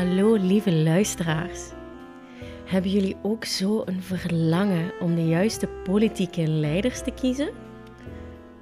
Hallo 0.00 0.34
lieve 0.34 0.72
luisteraars. 0.72 1.60
Hebben 2.64 2.90
jullie 2.90 3.16
ook 3.22 3.44
zo 3.44 3.82
een 3.84 4.02
verlangen 4.02 4.92
om 5.00 5.14
de 5.14 5.26
juiste 5.26 5.66
politieke 5.66 6.46
leiders 6.46 7.02
te 7.02 7.10
kiezen? 7.10 7.50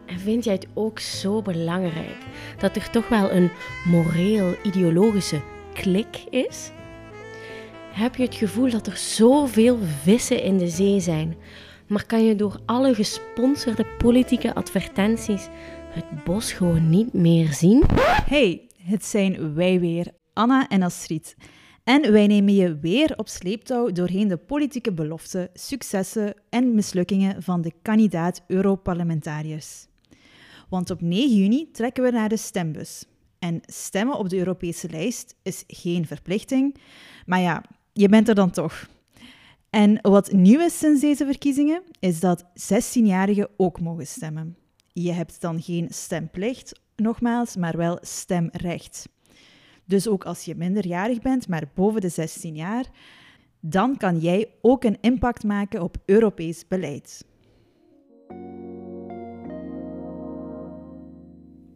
En 0.06 0.18
vind 0.18 0.44
jij 0.44 0.54
het 0.54 0.66
ook 0.74 0.98
zo 0.98 1.42
belangrijk 1.42 2.16
dat 2.58 2.76
er 2.76 2.90
toch 2.90 3.08
wel 3.08 3.30
een 3.30 3.50
moreel-ideologische 3.84 5.40
klik 5.72 6.24
is? 6.30 6.70
Heb 7.92 8.14
je 8.14 8.22
het 8.22 8.34
gevoel 8.34 8.70
dat 8.70 8.86
er 8.86 8.96
zoveel 8.96 9.78
vissen 10.02 10.42
in 10.42 10.58
de 10.58 10.68
zee 10.68 11.00
zijn, 11.00 11.36
maar 11.86 12.06
kan 12.06 12.24
je 12.24 12.36
door 12.36 12.60
alle 12.66 12.94
gesponsorde 12.94 13.86
politieke 13.98 14.54
advertenties 14.54 15.48
het 15.90 16.24
bos 16.24 16.52
gewoon 16.52 16.88
niet 16.90 17.12
meer 17.12 17.52
zien? 17.52 17.84
Hey, 18.26 18.68
het 18.82 19.04
zijn 19.04 19.54
wij 19.54 19.80
weer, 19.80 20.16
Anna 20.38 20.68
en 20.68 20.82
Astrid. 20.82 21.36
En 21.84 22.12
wij 22.12 22.26
nemen 22.26 22.54
je 22.54 22.78
weer 22.78 23.12
op 23.16 23.28
sleeptouw 23.28 23.92
doorheen 23.92 24.28
de 24.28 24.36
politieke 24.36 24.92
beloften, 24.92 25.48
successen 25.54 26.34
en 26.48 26.74
mislukkingen 26.74 27.42
van 27.42 27.60
de 27.60 27.72
kandidaat 27.82 28.42
Europarlementariërs. 28.46 29.86
Want 30.68 30.90
op 30.90 31.00
9 31.00 31.36
juni 31.36 31.70
trekken 31.70 32.04
we 32.04 32.10
naar 32.10 32.28
de 32.28 32.36
stembus. 32.36 33.04
En 33.38 33.60
stemmen 33.66 34.18
op 34.18 34.28
de 34.28 34.36
Europese 34.36 34.88
lijst 34.90 35.34
is 35.42 35.64
geen 35.66 36.06
verplichting, 36.06 36.76
maar 37.26 37.40
ja, 37.40 37.64
je 37.92 38.08
bent 38.08 38.28
er 38.28 38.34
dan 38.34 38.50
toch. 38.50 38.88
En 39.70 39.98
wat 40.02 40.32
nieuw 40.32 40.60
is 40.60 40.78
sinds 40.78 41.00
deze 41.00 41.24
verkiezingen, 41.24 41.82
is 42.00 42.20
dat 42.20 42.44
16-jarigen 42.44 43.48
ook 43.56 43.80
mogen 43.80 44.06
stemmen. 44.06 44.56
Je 44.92 45.12
hebt 45.12 45.40
dan 45.40 45.62
geen 45.62 45.86
stemplicht, 45.90 46.80
nogmaals, 46.96 47.56
maar 47.56 47.76
wel 47.76 47.98
stemrecht. 48.00 49.08
Dus 49.88 50.08
ook 50.08 50.24
als 50.24 50.44
je 50.44 50.54
minderjarig 50.54 51.20
bent, 51.20 51.48
maar 51.48 51.70
boven 51.74 52.00
de 52.00 52.08
16 52.08 52.54
jaar, 52.54 52.84
dan 53.60 53.96
kan 53.96 54.18
jij 54.18 54.50
ook 54.60 54.84
een 54.84 54.98
impact 55.00 55.44
maken 55.44 55.82
op 55.82 55.96
Europees 56.04 56.68
beleid. 56.68 57.24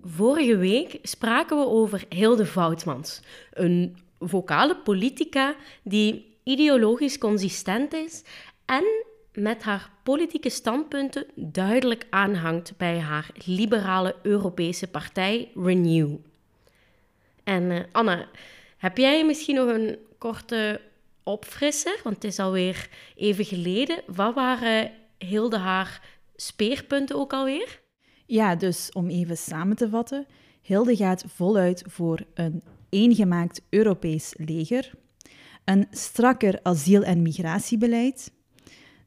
Vorige 0.03 0.57
week 0.57 0.99
spraken 1.03 1.57
we 1.59 1.67
over 1.67 2.05
Hilde 2.09 2.47
Voutmans, 2.47 3.23
een 3.53 3.97
vocale 4.19 4.77
politica 4.77 5.55
die 5.85 6.37
ideologisch 6.45 7.19
consistent 7.19 7.95
is 7.95 8.25
en 8.67 8.85
met 9.33 9.63
haar 9.63 9.91
politieke 10.03 10.51
standpunten 10.51 11.27
duidelijk 11.35 12.07
aanhangt 12.11 12.77
bij 12.77 12.99
haar 12.99 13.31
liberale 13.45 14.17
Europese 14.23 14.89
partij 14.89 15.51
Renew. 15.55 16.17
En 17.45 17.63
uh, 17.63 17.81
Anne, 17.93 18.27
heb 18.77 18.97
jij 18.97 19.27
misschien 19.27 19.55
nog 19.55 19.69
een 19.69 19.99
korte 20.19 20.81
opfrisser? 21.23 22.01
Want 22.03 22.15
het 22.15 22.25
is 22.25 22.39
alweer 22.39 22.89
even 23.17 23.45
geleden. 23.45 24.03
Wat 24.07 24.35
waren 24.35 24.91
Hilde 25.19 25.59
haar 25.59 26.03
speerpunten 26.37 27.17
ook 27.17 27.33
alweer? 27.33 27.81
Ja, 28.27 28.57
dus 28.57 28.91
om 28.93 29.09
even 29.09 29.37
samen 29.37 29.77
te 29.77 29.89
vatten. 29.89 30.27
Hilde 30.63 30.97
gaat 30.97 31.25
voluit 31.29 31.85
voor 31.87 32.21
een 32.35 32.63
eengemaakt 32.89 33.63
Europees 33.69 34.35
leger, 34.37 34.91
een 35.65 35.87
strakker 35.91 36.61
asiel- 36.63 37.03
en 37.03 37.23
migratiebeleid, 37.23 38.33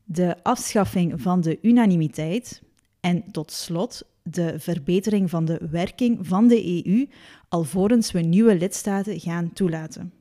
de 0.04 0.44
afschaffing 0.44 1.22
van 1.22 1.42
de 1.42 1.60
unanimiteit 1.62 2.62
en 3.00 3.32
tot 3.32 3.52
slot 3.52 4.04
de 4.30 4.60
verbetering 4.60 5.30
van 5.30 5.46
de 5.46 5.68
werking 5.72 6.28
van 6.28 6.48
de 6.48 6.86
EU 6.86 7.08
alvorens 7.50 8.12
we 8.12 8.20
nieuwe 8.20 8.58
lidstaten 8.58 9.20
gaan 9.20 9.54
toelaten. 9.54 10.14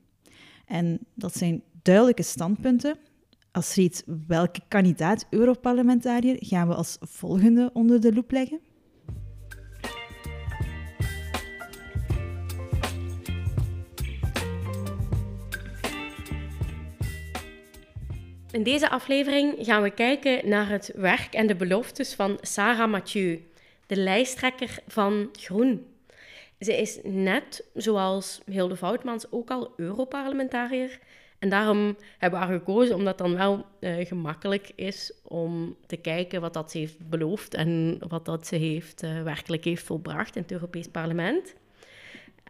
En 0.66 0.98
dat 1.14 1.36
zijn 1.36 1.62
duidelijke 1.83 2.22
standpunten. 2.22 2.96
Als 3.52 3.78
iets 3.78 4.02
welke 4.27 4.61
kandidaat 4.69 5.27
Europarlementariër 5.30 6.36
gaan 6.39 6.68
we 6.68 6.74
als 6.74 6.96
volgende 7.01 7.70
onder 7.73 8.01
de 8.01 8.12
loep 8.12 8.30
leggen? 8.30 8.61
In 18.51 18.62
deze 18.62 18.90
aflevering 18.90 19.55
gaan 19.58 19.83
we 19.83 19.90
kijken 19.90 20.48
naar 20.48 20.68
het 20.68 20.92
werk 20.96 21.34
en 21.34 21.46
de 21.46 21.57
beloftes 21.57 22.14
van 22.14 22.39
Sarah 22.40 22.90
Mathieu, 22.90 23.40
de 23.86 23.96
lijsttrekker 23.96 24.78
van 24.86 25.28
Groen. 25.33 25.86
Ze 26.61 26.80
is 26.80 26.98
net, 27.02 27.64
zoals 27.74 28.40
Hilde 28.46 28.77
Voutmans, 28.77 29.30
ook 29.30 29.50
al 29.50 29.72
Europarlementariër. 29.77 30.98
En 31.39 31.48
daarom 31.48 31.96
hebben 32.18 32.40
we 32.40 32.46
haar 32.46 32.58
gekozen, 32.58 32.95
omdat 32.95 33.18
het 33.18 33.28
dan 33.28 33.36
wel 33.36 33.67
uh, 33.80 34.06
gemakkelijk 34.06 34.70
is 34.74 35.12
om 35.22 35.77
te 35.86 35.96
kijken 35.96 36.40
wat 36.40 36.55
dat 36.55 36.70
ze 36.70 36.78
heeft 36.78 37.08
beloofd 37.08 37.55
en 37.55 37.98
wat 38.08 38.24
dat 38.24 38.46
ze 38.46 38.56
heeft, 38.56 39.02
uh, 39.02 39.22
werkelijk 39.22 39.64
heeft 39.64 39.83
volbracht 39.83 40.36
in 40.36 40.42
het 40.42 40.52
Europees 40.52 40.89
Parlement. 40.89 41.55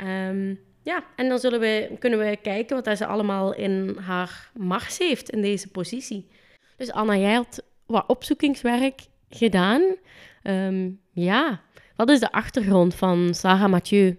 Um, 0.03 0.61
ja, 0.83 1.05
en 1.17 1.29
dan 1.29 1.39
zullen 1.39 1.99
kunnen 1.99 2.19
we 2.19 2.39
kijken 2.43 2.83
wat 2.83 2.97
ze 2.97 3.07
allemaal 3.07 3.55
in 3.55 3.97
haar 4.01 4.51
mars 4.57 4.99
heeft 4.99 5.31
in 5.31 5.43
deze 5.43 5.69
positie. 5.69 6.29
Dus 6.77 6.93
Anna, 6.93 7.17
jij 7.17 7.35
had 7.35 7.63
wat 7.87 8.05
opzoekingswerk 8.07 9.01
gedaan. 9.31 9.97
Um, 10.47 10.99
ja, 11.11 11.61
wat 11.97 12.09
is 12.09 12.21
de 12.21 12.33
achtergrond 12.33 12.95
van 12.95 13.35
Sarah 13.35 13.71
Mathieu? 13.71 14.19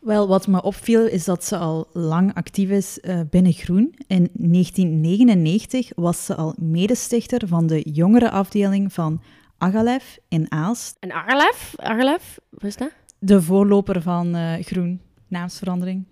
Wel, 0.00 0.28
wat 0.28 0.46
me 0.46 0.62
opviel 0.62 1.06
is 1.06 1.24
dat 1.24 1.44
ze 1.44 1.56
al 1.56 1.88
lang 1.92 2.34
actief 2.34 2.70
is 2.70 2.98
uh, 3.02 3.20
binnen 3.30 3.52
Groen. 3.52 3.94
In 4.06 4.28
1999 4.32 5.90
was 5.94 6.24
ze 6.24 6.34
al 6.34 6.54
medestichter 6.58 7.48
van 7.48 7.66
de 7.66 7.80
jongere 7.92 8.30
afdeling 8.30 8.92
van 8.92 9.22
Agalef 9.58 10.18
in 10.28 10.46
Aalst. 10.52 10.96
En 11.00 11.12
Agalef? 11.12 11.72
Agalef, 11.76 12.38
wat 12.50 12.64
is 12.64 12.76
dat? 12.76 12.90
De 13.18 13.42
voorloper 13.42 14.02
van 14.02 14.36
uh, 14.36 14.52
Groen 14.60 15.00
naamsverandering. 15.28 16.04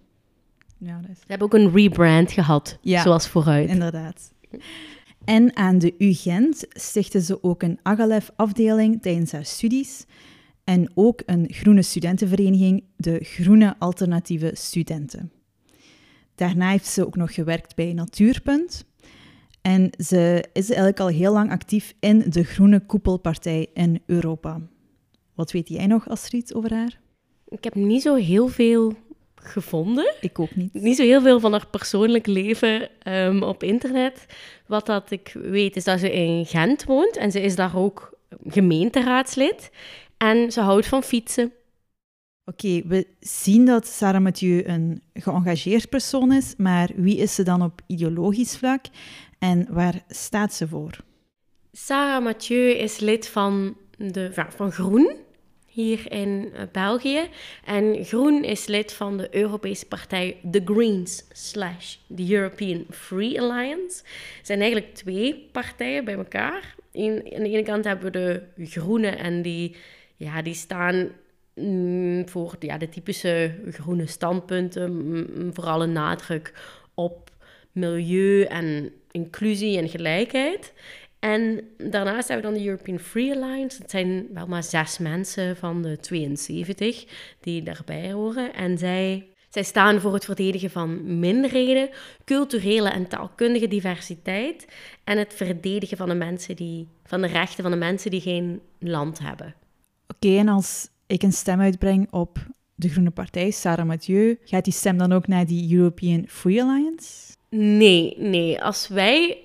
Ja, 0.78 1.00
dat 1.00 1.10
is... 1.10 1.18
Ze 1.18 1.24
hebben 1.26 1.46
ook 1.46 1.54
een 1.54 1.72
rebrand 1.72 2.32
gehad, 2.32 2.78
ja, 2.80 3.02
zoals 3.02 3.28
vooruit. 3.28 3.68
inderdaad. 3.68 4.32
En 5.24 5.56
aan 5.56 5.78
de 5.78 5.94
UGent 5.98 6.66
stichten 6.68 7.22
ze 7.22 7.42
ook 7.42 7.62
een 7.62 7.78
Agalef-afdeling 7.82 9.02
tijdens 9.02 9.32
haar 9.32 9.44
studies. 9.44 10.04
En 10.64 10.90
ook 10.94 11.22
een 11.26 11.46
groene 11.50 11.82
studentenvereniging, 11.82 12.84
de 12.96 13.18
Groene 13.22 13.74
Alternatieve 13.78 14.50
Studenten. 14.54 15.32
Daarna 16.34 16.70
heeft 16.70 16.86
ze 16.86 17.06
ook 17.06 17.16
nog 17.16 17.34
gewerkt 17.34 17.74
bij 17.74 17.92
Natuurpunt. 17.92 18.84
En 19.60 19.90
ze 19.98 20.44
is 20.52 20.66
eigenlijk 20.66 21.00
al 21.00 21.08
heel 21.08 21.32
lang 21.32 21.50
actief 21.50 21.94
in 22.00 22.24
de 22.30 22.42
Groene 22.42 22.86
Koepelpartij 22.86 23.66
in 23.74 24.02
Europa. 24.06 24.60
Wat 25.34 25.52
weet 25.52 25.68
jij 25.68 25.86
nog, 25.86 26.08
Astrid, 26.08 26.54
over 26.54 26.74
haar? 26.74 27.00
Ik 27.48 27.64
heb 27.64 27.74
niet 27.74 28.02
zo 28.02 28.14
heel 28.14 28.48
veel 28.48 28.94
gevonden. 29.42 30.14
Ik 30.20 30.38
ook 30.38 30.54
niet. 30.54 30.72
Niet 30.74 30.96
zo 30.96 31.02
heel 31.02 31.20
veel 31.20 31.40
van 31.40 31.52
haar 31.52 31.66
persoonlijk 31.66 32.26
leven 32.26 32.88
um, 33.04 33.42
op 33.42 33.62
internet. 33.62 34.26
Wat 34.66 34.86
dat 34.86 35.10
ik 35.10 35.32
weet 35.42 35.76
is 35.76 35.84
dat 35.84 36.00
ze 36.00 36.12
in 36.12 36.46
Gent 36.46 36.84
woont 36.84 37.16
en 37.16 37.30
ze 37.30 37.40
is 37.40 37.56
daar 37.56 37.76
ook 37.76 38.18
gemeenteraadslid. 38.46 39.70
En 40.16 40.52
ze 40.52 40.60
houdt 40.60 40.86
van 40.86 41.02
fietsen. 41.02 41.52
Oké, 42.44 42.82
we 42.86 43.06
zien 43.20 43.64
dat 43.64 43.86
Sarah 43.86 44.22
Mathieu 44.22 44.64
een 44.64 45.02
geëngageerd 45.14 45.88
persoon 45.88 46.32
is, 46.32 46.54
maar 46.56 46.90
wie 46.94 47.16
is 47.16 47.34
ze 47.34 47.42
dan 47.42 47.62
op 47.62 47.80
ideologisch 47.86 48.56
vlak 48.56 48.84
en 49.38 49.66
waar 49.70 50.04
staat 50.08 50.54
ze 50.54 50.68
voor? 50.68 50.96
Sarah 51.72 52.24
Mathieu 52.24 52.70
is 52.70 52.98
lid 52.98 53.28
van, 53.28 53.76
de, 53.96 54.30
van 54.56 54.72
Groen, 54.72 55.16
hier 55.70 56.12
in 56.12 56.50
eh, 56.54 56.62
België. 56.72 57.28
En 57.64 58.04
Groen 58.04 58.44
is 58.44 58.66
lid 58.66 58.92
van 58.92 59.16
de 59.16 59.28
Europese 59.30 59.86
partij 59.86 60.36
The 60.50 60.62
Greens 60.64 61.24
slash 61.32 61.96
the 62.16 62.32
European 62.32 62.86
Free 62.90 63.40
Alliance. 63.40 64.02
Het 64.36 64.46
zijn 64.46 64.60
eigenlijk 64.60 64.94
twee 64.94 65.48
partijen 65.52 66.04
bij 66.04 66.14
elkaar. 66.14 66.74
aan 66.94 67.22
de 67.22 67.48
ene 67.48 67.62
kant 67.62 67.84
hebben 67.84 68.04
we 68.04 68.10
de 68.56 68.66
Groenen 68.66 69.18
en 69.18 69.42
die, 69.42 69.76
ja, 70.16 70.42
die 70.42 70.54
staan 70.54 71.08
mm, 71.54 72.28
voor 72.28 72.56
ja, 72.58 72.78
de 72.78 72.88
typische 72.88 73.54
groene 73.70 74.06
standpunten. 74.06 75.50
vooral 75.52 75.82
een 75.82 75.92
nadruk 75.92 76.52
op 76.94 77.30
milieu 77.72 78.42
en 78.42 78.92
inclusie 79.10 79.78
en 79.78 79.88
gelijkheid. 79.88 80.72
En 81.20 81.60
daarnaast 81.76 82.28
hebben 82.28 82.46
we 82.46 82.52
dan 82.52 82.62
de 82.62 82.68
European 82.68 82.98
Free 82.98 83.34
Alliance. 83.34 83.80
Dat 83.80 83.90
zijn 83.90 84.26
wel 84.32 84.46
maar 84.46 84.62
zes 84.62 84.98
mensen 84.98 85.56
van 85.56 85.82
de 85.82 85.98
72 86.00 87.04
die 87.40 87.62
daarbij 87.62 88.12
horen. 88.12 88.54
En 88.54 88.78
zij, 88.78 89.26
zij 89.48 89.62
staan 89.62 90.00
voor 90.00 90.14
het 90.14 90.24
verdedigen 90.24 90.70
van 90.70 91.18
minderheden, 91.18 91.88
culturele 92.24 92.88
en 92.88 93.08
taalkundige 93.08 93.68
diversiteit 93.68 94.66
en 95.04 95.18
het 95.18 95.34
verdedigen 95.34 95.96
van 95.96 96.08
de, 96.08 96.14
mensen 96.14 96.56
die, 96.56 96.88
van 97.04 97.20
de 97.20 97.26
rechten 97.26 97.62
van 97.62 97.72
de 97.72 97.78
mensen 97.78 98.10
die 98.10 98.20
geen 98.20 98.60
land 98.78 99.18
hebben. 99.18 99.54
Oké, 100.06 100.36
en 100.36 100.48
als 100.48 100.88
ik 101.06 101.22
een 101.22 101.32
stem 101.32 101.60
uitbreng 101.60 102.12
op 102.12 102.38
de 102.74 102.88
Groene 102.88 103.10
Partij, 103.10 103.50
Sarah 103.50 103.86
Mathieu, 103.86 104.38
gaat 104.44 104.64
die 104.64 104.72
stem 104.72 104.98
dan 104.98 105.12
ook 105.12 105.26
naar 105.26 105.46
die 105.46 105.76
European 105.76 106.24
Free 106.28 106.62
Alliance? 106.62 107.36
Nee, 107.50 108.14
nee. 108.18 108.62
Als 108.62 108.88
wij, 108.88 109.38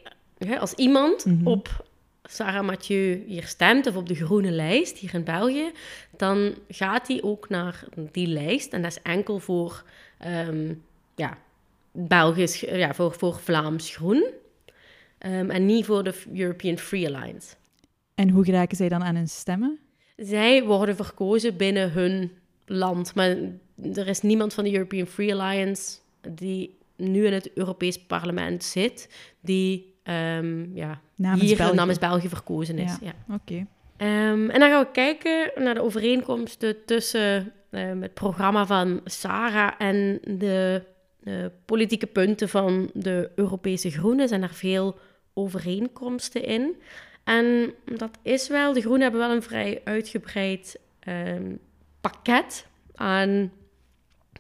hè, 0.46 0.60
als 0.60 0.74
iemand 0.74 1.26
Mhm. 1.26 1.48
op 1.48 1.86
Sarah 2.24 2.66
Mathieu 2.66 3.24
hier 3.28 3.46
stemt, 3.48 3.88
of 3.88 3.96
op 3.96 4.08
de 4.08 4.16
groene 4.16 4.52
lijst 4.52 4.98
hier 4.98 5.14
in 5.14 5.24
België, 5.24 5.72
dan 6.18 6.54
gaat 6.70 7.08
hij 7.08 7.22
ook 7.24 7.50
naar 7.50 7.84
die 8.12 8.28
lijst. 8.28 8.74
En 8.74 8.82
dat 8.82 8.92
is 8.92 9.02
enkel 9.02 9.40
voor, 9.40 9.84
ehm, 10.18 10.74
ja, 11.16 11.38
Belgisch, 11.92 12.60
ja, 12.60 12.94
voor, 12.94 13.14
voor 13.14 13.40
Vlaams 13.40 13.96
Groen. 13.96 14.26
Ehm, 15.18 15.50
en 15.50 15.66
niet 15.66 15.86
voor 15.86 16.04
de 16.04 16.14
European 16.34 16.78
Free 16.78 17.16
Alliance. 17.16 17.56
En 18.16 18.30
hoe 18.30 18.44
geraken 18.46 18.78
zij 18.78 18.90
dan 18.90 19.04
aan 19.04 19.16
hun 19.16 19.28
stemmen? 19.30 19.80
Zij 20.16 20.64
worden 20.64 20.96
verkozen 20.96 21.58
binnen 21.58 21.92
hun 21.92 22.32
land. 22.66 23.16
Maar 23.16 23.38
er 23.94 24.08
is 24.08 24.22
niemand 24.22 24.54
van 24.54 24.64
de 24.64 24.74
European 24.74 25.06
Free 25.08 25.36
Alliance 25.36 25.98
die 26.30 26.78
nu 26.96 27.26
in 27.26 27.34
het 27.34 27.52
Europees 27.54 28.00
parlement 28.00 28.64
zit, 28.64 29.10
die 29.40 29.94
ehm, 30.06 30.76
ja, 30.76 31.00
Namens 31.16 31.42
hier 31.42 31.58
België. 31.58 31.76
namens 31.76 32.00
België 32.00 32.30
verkozen 32.30 32.78
is. 32.78 32.98
Ja. 33.02 33.14
Ja. 33.28 33.36
Oké. 33.36 33.66
Ehm, 33.98 34.50
en 34.50 34.60
dan 34.60 34.70
gaan 34.70 34.84
we 34.84 34.92
kijken 34.92 35.52
naar 35.56 35.74
de 35.74 35.82
overeenkomsten 35.84 36.86
tussen 36.86 37.52
ehm, 37.72 38.02
het 38.02 38.14
programma 38.14 38.66
van 38.66 39.02
Sarah 39.06 39.72
en 39.78 40.20
de 40.24 40.84
politieke 41.66 42.06
punten 42.08 42.50
van 42.50 42.90
de 42.94 43.32
Europese 43.36 43.92
Groenen. 43.92 44.28
Zijn 44.28 44.44
er 44.44 44.54
veel 44.54 44.98
overeenkomsten 45.34 46.44
in. 46.44 46.76
En 47.24 47.74
dat 47.98 48.18
is 48.22 48.48
wel, 48.48 48.74
de 48.74 48.80
Groenen 48.82 49.02
hebben 49.02 49.20
wel 49.20 49.32
een 49.32 49.42
vrij 49.42 49.82
uitgebreid 49.84 50.80
pakket 52.02 52.68
aan 52.96 53.52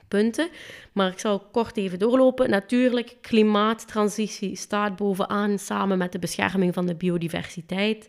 punten. 0.07 0.47
Maar 0.91 1.11
ik 1.11 1.19
zal 1.19 1.39
kort 1.39 1.77
even 1.77 1.99
doorlopen. 1.99 2.49
Natuurlijk, 2.49 3.15
klimaattransitie 3.21 4.55
staat 4.55 4.95
bovenaan 4.95 5.59
samen 5.59 5.97
met 5.97 6.11
de 6.11 6.19
bescherming 6.19 6.73
van 6.73 6.85
de 6.85 6.95
biodiversiteit. 6.95 8.07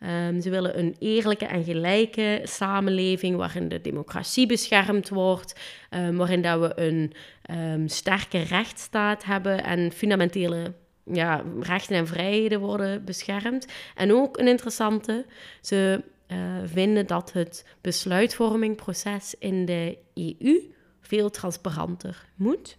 Ehm, 0.00 0.40
ze 0.40 0.50
willen 0.50 0.78
een 0.78 0.96
eerlijke 0.98 1.46
en 1.46 1.64
gelijke 1.64 2.40
samenleving 2.44 3.36
waarin 3.36 3.68
de 3.68 3.80
democratie 3.80 4.46
beschermd 4.46 5.08
wordt, 5.08 5.60
ehm, 5.90 6.16
waarin 6.16 6.42
dat 6.42 6.60
we 6.60 6.72
een 6.80 7.12
ehm, 7.42 7.86
sterke 7.86 8.38
rechtsstaat 8.38 9.24
hebben 9.24 9.64
en 9.64 9.92
fundamentele 9.92 10.72
ja, 11.12 11.44
rechten 11.60 11.96
en 11.96 12.06
vrijheden 12.06 12.60
worden 12.60 13.04
beschermd. 13.04 13.66
En 13.94 14.12
ook 14.12 14.38
een 14.38 14.48
interessante, 14.48 15.26
ze 15.60 16.02
eh, 16.26 16.38
vinden 16.64 17.06
dat 17.06 17.32
het 17.32 17.64
besluitvormingproces 17.80 19.34
in 19.38 19.64
de 19.64 19.98
EU 20.14 20.74
veel 21.06 21.30
transparanter 21.30 22.24
moet. 22.34 22.76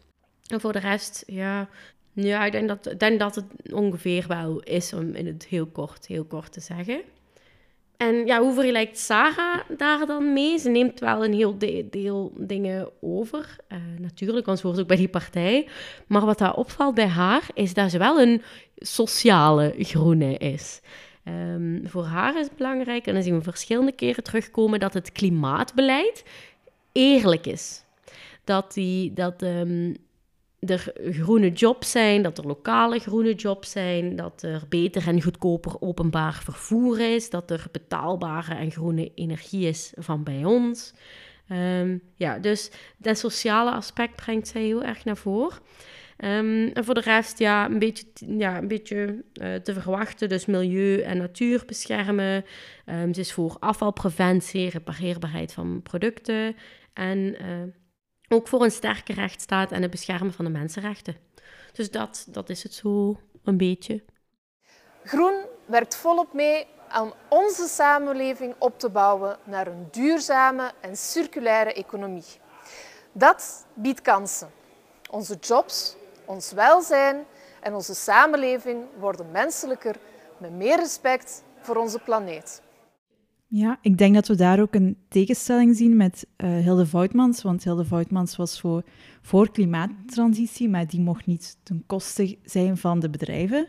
En 0.47 0.61
voor 0.61 0.73
de 0.73 0.79
rest, 0.79 1.23
ja, 1.27 1.69
ja 2.13 2.45
ik 2.45 2.51
denk 2.51 2.67
dat, 2.67 2.93
denk 2.97 3.19
dat 3.19 3.35
het 3.35 3.45
ongeveer 3.73 4.25
wel 4.27 4.59
is 4.59 4.93
om 4.93 5.13
in 5.13 5.27
het 5.27 5.45
heel 5.45 5.65
kort, 5.65 6.07
heel 6.07 6.23
kort 6.25 6.51
te 6.51 6.59
zeggen. 6.59 7.01
En 7.97 8.25
ja, 8.25 8.39
hoe 8.39 8.53
vergelijkt 8.53 8.97
Sarah 8.99 9.59
daar 9.77 10.05
dan 10.05 10.33
mee? 10.33 10.57
Ze 10.57 10.69
neemt 10.69 10.99
wel 10.99 11.25
een 11.25 11.33
heel 11.33 11.57
de- 11.57 11.87
deel 11.89 12.33
dingen 12.37 12.89
over. 13.01 13.55
eh, 13.67 13.77
natuurlijk, 13.99 14.45
want 14.45 14.59
ze 14.59 14.67
hoort 14.67 14.79
ook 14.79 14.87
bij 14.87 14.97
die 14.97 15.07
partij. 15.07 15.67
Maar 16.07 16.25
wat 16.25 16.37
daar 16.37 16.55
opvalt 16.55 16.95
bij 16.95 17.07
haar, 17.07 17.47
is 17.53 17.73
dat 17.73 17.91
ze 17.91 17.97
wel 17.97 18.21
een 18.21 18.41
sociale 18.77 19.73
groene 19.77 20.37
is. 20.37 20.81
Ehm, 21.23 21.85
voor 21.85 22.03
haar 22.05 22.37
is 22.39 22.45
het 22.47 22.55
belangrijk, 22.55 23.07
en 23.07 23.13
dan 23.13 23.23
zien 23.23 23.35
we 23.37 23.41
verschillende 23.41 23.91
keren 23.91 24.23
terugkomen, 24.23 24.79
dat 24.79 24.93
het 24.93 25.11
klimaatbeleid 25.11 26.23
eerlijk 26.91 27.45
is. 27.47 27.83
Dat, 28.47 28.73
die, 28.73 29.13
dat 29.13 29.41
ehm, 29.41 29.93
er 30.59 30.93
groene 30.95 31.51
jobs 31.51 31.91
zijn, 31.91 32.21
dat 32.21 32.37
er 32.37 32.47
lokale 32.47 32.99
groene 32.99 33.33
jobs 33.33 33.71
zijn, 33.71 34.15
dat 34.15 34.41
er 34.41 34.63
beter 34.69 35.07
en 35.07 35.21
goedkoper 35.21 35.81
openbaar 35.81 36.41
vervoer 36.43 36.99
is, 36.99 37.29
dat 37.29 37.51
er 37.51 37.67
betaalbare 37.71 38.55
en 38.55 38.71
groene 38.71 39.11
energie 39.15 39.67
is 39.67 39.93
van 39.95 40.23
bij 40.23 40.45
ons. 40.45 40.93
Ehm, 41.47 41.97
ja, 42.15 42.39
dus 42.39 42.71
dat 42.97 43.17
sociale 43.17 43.71
aspect 43.71 44.15
brengt 44.15 44.47
zij 44.47 44.61
heel 44.61 44.83
erg 44.83 45.05
naar 45.05 45.17
voren. 45.17 45.59
Ehm, 46.17 46.69
en 46.73 46.85
voor 46.85 46.93
de 46.93 47.01
rest, 47.01 47.39
ja, 47.39 47.65
een 47.65 47.79
beetje, 47.79 48.05
ja, 48.37 48.57
een 48.57 48.67
beetje 48.67 49.23
eh, 49.33 49.55
te 49.55 49.73
verwachten. 49.73 50.29
Dus 50.29 50.45
milieu 50.45 51.01
en 51.01 51.17
natuur 51.17 51.63
beschermen. 51.65 52.45
Ehm, 52.85 53.13
ze 53.13 53.19
is 53.19 53.33
voor 53.33 53.57
afvalpreventie, 53.59 54.69
repareerbaarheid 54.69 55.53
van 55.53 55.81
producten. 55.83 56.55
En 56.93 57.39
eh, 57.39 57.47
ook 58.29 58.47
voor 58.47 58.63
een 58.63 58.71
sterke 58.71 59.13
rechtsstaat 59.13 59.71
en 59.71 59.81
het 59.81 59.91
beschermen 59.91 60.33
van 60.33 60.45
de 60.45 60.51
mensenrechten. 60.51 61.15
Dus 61.71 61.91
dat, 61.91 62.25
dat 62.29 62.49
is 62.49 62.63
het 62.63 62.73
zo 62.73 63.19
een 63.43 63.57
beetje. 63.57 64.03
Groen 65.03 65.45
werkt 65.65 65.95
volop 65.95 66.33
mee 66.33 66.67
aan 66.87 67.13
onze 67.27 67.67
samenleving 67.67 68.55
op 68.57 68.79
te 68.79 68.89
bouwen 68.89 69.37
naar 69.43 69.67
een 69.67 69.87
duurzame 69.91 70.71
en 70.81 70.97
circulaire 70.97 71.73
economie. 71.73 72.39
Dat 73.11 73.65
biedt 73.73 74.01
kansen. 74.01 74.51
Onze 75.09 75.35
jobs, 75.35 75.95
ons 76.25 76.51
welzijn 76.51 77.25
en 77.61 77.73
onze 77.73 77.95
samenleving 77.95 78.85
worden 78.99 79.31
menselijker 79.31 79.95
met 80.37 80.51
meer 80.51 80.77
respect 80.77 81.43
voor 81.61 81.75
onze 81.75 81.99
planeet. 81.99 82.61
Ja, 83.49 83.79
ik 83.81 83.97
denk 83.97 84.13
dat 84.13 84.27
we 84.27 84.35
daar 84.35 84.61
ook 84.61 84.75
een 84.75 84.97
tegenstelling 85.09 85.75
zien 85.75 85.95
met 85.95 86.27
eh, 86.35 86.49
Hilde 86.49 86.85
Voutmans. 86.85 87.41
Want 87.41 87.63
Hilde 87.63 87.85
Voutmans 87.85 88.35
was 88.35 88.59
voor, 88.59 88.83
voor 89.21 89.51
klimaattransitie, 89.51 90.69
maar 90.69 90.87
die 90.87 90.99
mocht 90.99 91.25
niet 91.25 91.57
ten 91.63 91.83
koste 91.85 92.37
zijn 92.43 92.77
van 92.77 92.99
de 92.99 93.09
bedrijven. 93.09 93.67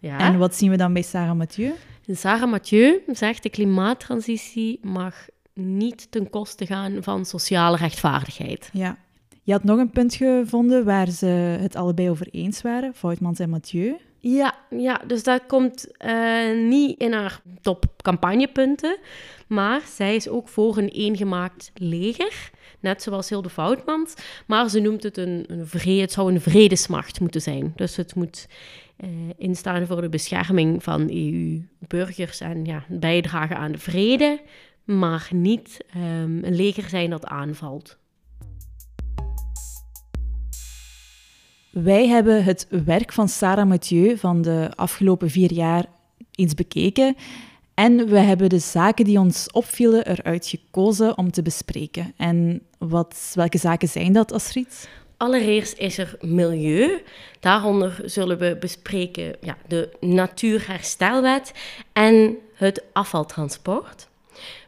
Ja. 0.00 0.18
En 0.18 0.38
wat 0.38 0.54
zien 0.54 0.70
we 0.70 0.76
dan 0.76 0.92
bij 0.92 1.02
Sarah 1.02 1.36
Mathieu? 1.36 1.72
Sarah 2.06 2.50
Mathieu 2.50 3.02
zegt 3.06 3.42
de 3.42 3.50
klimaattransitie 3.50 4.78
mag 4.82 5.26
niet 5.54 6.10
ten 6.10 6.30
koste 6.30 6.66
gaan 6.66 7.02
van 7.02 7.24
sociale 7.24 7.76
rechtvaardigheid. 7.76 8.70
Ja. 8.72 8.96
Je 9.42 9.52
had 9.52 9.64
nog 9.64 9.78
een 9.78 9.90
punt 9.90 10.14
gevonden 10.14 10.84
waar 10.84 11.10
ze 11.10 11.26
het 11.60 11.76
allebei 11.76 12.10
over 12.10 12.28
eens 12.30 12.62
waren, 12.62 12.94
Voutmans 12.94 13.38
en 13.38 13.50
Mathieu. 13.50 13.96
Ja, 14.20 14.54
ja 14.70 15.00
dus 15.06 15.22
dat 15.22 15.42
komt 15.46 15.96
eh, 15.96 16.54
niet 16.54 16.98
in 16.98 17.12
haar 17.12 17.40
top 17.60 17.84
campagnepunten. 18.02 18.98
Maar 19.46 19.80
zij 19.94 20.14
is 20.14 20.28
ook 20.28 20.48
voor 20.48 20.76
een 20.76 20.88
eengemaakt 20.88 21.70
leger. 21.74 22.50
Net 22.80 23.02
zoals 23.02 23.28
Hilde 23.28 23.48
Voutmans. 23.48 24.14
Maar 24.46 24.68
ze 24.68 24.80
noemt 24.80 25.02
het 25.02 25.16
een, 25.16 25.44
een 25.46 25.66
vrede, 25.66 26.00
het 26.00 26.12
zou 26.12 26.32
een 26.32 26.40
vredesmacht 26.40 27.20
moeten 27.20 27.40
zijn. 27.40 27.72
Dus 27.76 27.96
het 27.96 28.14
moet 28.14 28.48
eh, 28.96 29.08
instaan 29.36 29.86
voor 29.86 30.00
de 30.00 30.08
bescherming 30.08 30.82
van 30.82 31.00
EU-burgers 31.10 32.40
en 32.40 32.64
ja, 32.64 32.84
bijdragen 32.88 33.56
aan 33.56 33.72
de 33.72 33.78
vrede. 33.78 34.40
Maar 34.84 35.28
niet 35.32 35.84
ehm, 35.90 36.44
een 36.44 36.54
leger 36.54 36.88
zijn 36.88 37.10
dat 37.10 37.26
aanvalt. 37.26 37.98
Wij 41.82 42.08
hebben 42.08 42.44
het 42.44 42.66
werk 42.84 43.12
van 43.12 43.28
Sarah 43.28 43.68
Mathieu 43.68 44.16
van 44.16 44.42
de 44.42 44.70
afgelopen 44.74 45.30
vier 45.30 45.52
jaar 45.52 45.84
eens 46.34 46.54
bekeken. 46.54 47.16
En 47.74 48.08
we 48.08 48.18
hebben 48.18 48.48
de 48.48 48.58
zaken 48.58 49.04
die 49.04 49.18
ons 49.18 49.50
opvielen 49.50 50.06
eruit 50.06 50.46
gekozen 50.46 51.18
om 51.18 51.30
te 51.30 51.42
bespreken. 51.42 52.12
En 52.16 52.62
wat, 52.78 53.32
welke 53.34 53.58
zaken 53.58 53.88
zijn 53.88 54.12
dat, 54.12 54.32
Astrid? 54.32 54.88
Allereerst 55.16 55.78
is 55.78 55.98
er 55.98 56.16
milieu. 56.20 57.02
Daaronder 57.40 58.00
zullen 58.04 58.38
we 58.38 58.56
bespreken 58.60 59.36
ja, 59.40 59.56
de 59.68 59.96
Natuurherstelwet 60.00 61.52
en 61.92 62.36
het 62.54 62.82
afvaltransport. 62.92 64.08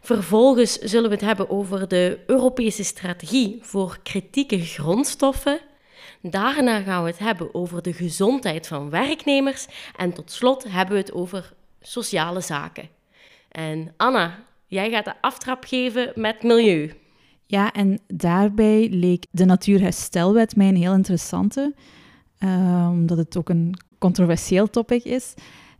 Vervolgens 0.00 0.78
zullen 0.78 1.08
we 1.08 1.14
het 1.14 1.24
hebben 1.24 1.50
over 1.50 1.88
de 1.88 2.18
Europese 2.26 2.84
strategie 2.84 3.58
voor 3.62 3.98
kritieke 4.02 4.60
grondstoffen. 4.60 5.60
Daarna 6.22 6.80
gaan 6.80 7.02
we 7.02 7.10
het 7.10 7.18
hebben 7.18 7.54
over 7.54 7.82
de 7.82 7.92
gezondheid 7.92 8.66
van 8.66 8.90
werknemers. 8.90 9.66
En 9.96 10.12
tot 10.12 10.30
slot 10.30 10.64
hebben 10.68 10.94
we 10.94 11.00
het 11.00 11.12
over 11.12 11.52
sociale 11.80 12.40
zaken. 12.40 12.88
En 13.48 13.94
Anna, 13.96 14.38
jij 14.66 14.90
gaat 14.90 15.04
de 15.04 15.20
aftrap 15.20 15.64
geven 15.64 16.12
met 16.14 16.42
milieu. 16.42 16.92
Ja, 17.46 17.72
en 17.72 18.00
daarbij 18.06 18.88
leek 18.90 19.26
de 19.30 19.44
Natuurherstelwet 19.44 20.56
mij 20.56 20.68
een 20.68 20.76
heel 20.76 20.92
interessante, 20.92 21.74
uh, 22.38 22.88
omdat 22.90 23.16
het 23.16 23.36
ook 23.36 23.48
een 23.48 23.74
controversieel 23.98 24.70
topic 24.70 25.04
is. 25.04 25.34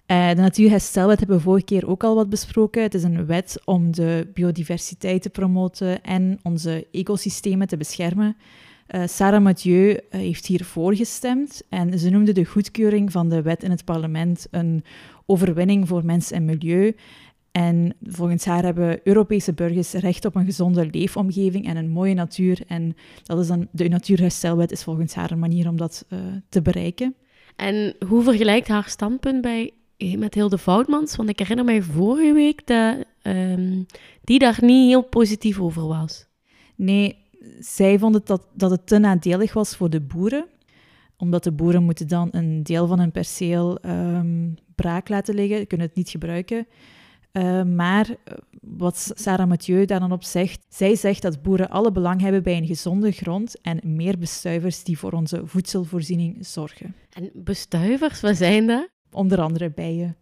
Uh, 0.07 0.29
de 0.29 0.35
Natuurherstelwet 0.35 1.19
hebben 1.19 1.37
we 1.37 1.43
vorige 1.43 1.65
keer 1.65 1.89
ook 1.89 2.05
al 2.05 2.15
wat 2.15 2.29
besproken. 2.29 2.83
Het 2.83 2.95
is 2.95 3.03
een 3.03 3.27
wet 3.27 3.61
om 3.65 3.93
de 3.93 4.31
biodiversiteit 4.35 5.23
te 5.23 5.31
promoten 5.31 6.03
en 6.03 6.39
onze 6.43 6.87
ecosystemen 6.93 7.67
te 7.67 7.77
beschermen. 7.77 8.37
Uh, 8.95 9.03
Sarah 9.07 9.43
Mathieu 9.43 9.99
heeft 10.09 10.47
hiervoor 10.47 10.95
gestemd 10.95 11.63
en 11.69 11.99
ze 11.99 12.11
noemde 12.11 12.33
de 12.33 12.45
goedkeuring 12.45 13.13
van 13.13 13.29
de 13.29 13.43
wet 13.43 13.63
in 13.63 13.71
het 13.71 13.85
parlement 13.85 14.47
een 14.51 14.85
overwinning 15.27 15.89
voor 15.89 16.05
mens 16.05 16.31
en 16.31 16.45
milieu. 16.45 16.95
En 17.53 17.95
volgens 18.03 18.45
haar 18.45 18.63
hebben 18.63 19.01
Europese 19.05 19.53
burgers 19.53 19.93
recht 19.93 20.25
op 20.25 20.35
een 20.35 20.45
gezonde 20.45 20.89
leefomgeving 20.91 21.67
en 21.67 21.77
een 21.77 21.91
mooie 21.91 22.15
natuur. 22.15 22.61
En 22.67 22.97
dat 23.23 23.39
is 23.39 23.47
dan, 23.47 23.69
de 23.73 23.89
Natuurherstelwet 23.89 24.73
is 24.73 24.83
volgens 24.83 25.15
haar 25.15 25.31
een 25.31 25.39
manier 25.39 25.69
om 25.69 25.77
dat 25.77 26.05
uh, 26.09 26.19
te 26.49 26.63
bereiken. 26.63 27.15
En 27.57 27.95
hoe 28.09 28.23
vergelijkt 28.23 28.69
haar 28.69 28.89
standpunt 28.89 29.41
bij, 29.41 29.71
met 30.17 30.35
Hilde 30.35 30.59
Foutmans? 30.59 31.17
Want 31.17 31.29
ik 31.29 31.39
herinner 31.39 31.65
mij 31.65 31.83
vorige 31.83 32.33
week 32.33 32.67
dat 32.67 32.97
um, 33.23 33.87
die 34.25 34.39
daar 34.39 34.59
niet 34.61 34.89
heel 34.89 35.03
positief 35.03 35.61
over 35.61 35.87
was. 35.87 36.27
Nee, 36.77 37.17
zij 37.59 37.99
vond 37.99 38.15
het 38.15 38.27
dat, 38.27 38.47
dat 38.55 38.71
het 38.71 38.87
te 38.87 38.99
nadelig 38.99 39.53
was 39.53 39.77
voor 39.77 39.91
de 39.91 40.01
boeren 40.01 40.47
omdat 41.21 41.45
de 41.45 41.53
boeren 41.53 41.83
moeten 41.83 42.09
dan 42.09 42.29
een 42.31 42.63
deel 42.63 42.87
van 42.87 42.99
hun 42.99 43.11
perceel 43.11 43.79
um, 43.87 44.55
braak 44.75 45.09
laten 45.09 45.35
liggen, 45.35 45.67
kunnen 45.67 45.87
het 45.87 45.97
niet 45.97 46.11
gebruiken. 46.11 46.67
Uh, 47.33 47.63
maar 47.63 48.09
eh, 48.25 48.35
wat 48.61 49.13
Sarah 49.15 49.49
Mathieu 49.49 49.85
daar 49.85 50.01
dan 50.01 50.13
op 50.13 50.25
zegt, 50.25 50.65
zij 50.69 50.97
zegt 50.97 51.23
dat 51.23 51.43
boeren 51.43 51.71
alle 51.71 51.93
belang 51.93 52.21
hebben 52.21 52.43
bij 52.43 52.57
een 52.57 52.67
gezonde 52.67 53.13
grond 53.13 53.61
en 53.61 53.81
meer 53.83 54.19
bestuivers 54.19 54.85
die 54.85 54.99
voor 54.99 55.13
onze 55.13 55.43
voedselvoorziening 55.45 56.47
zorgen. 56.47 56.95
En 57.11 57.31
bestuivers, 57.35 58.21
wat 58.21 58.37
zijn 58.37 58.67
dat? 58.67 58.89
Onder 59.13 59.41
andere 59.41 59.71
bijen. 59.71 60.17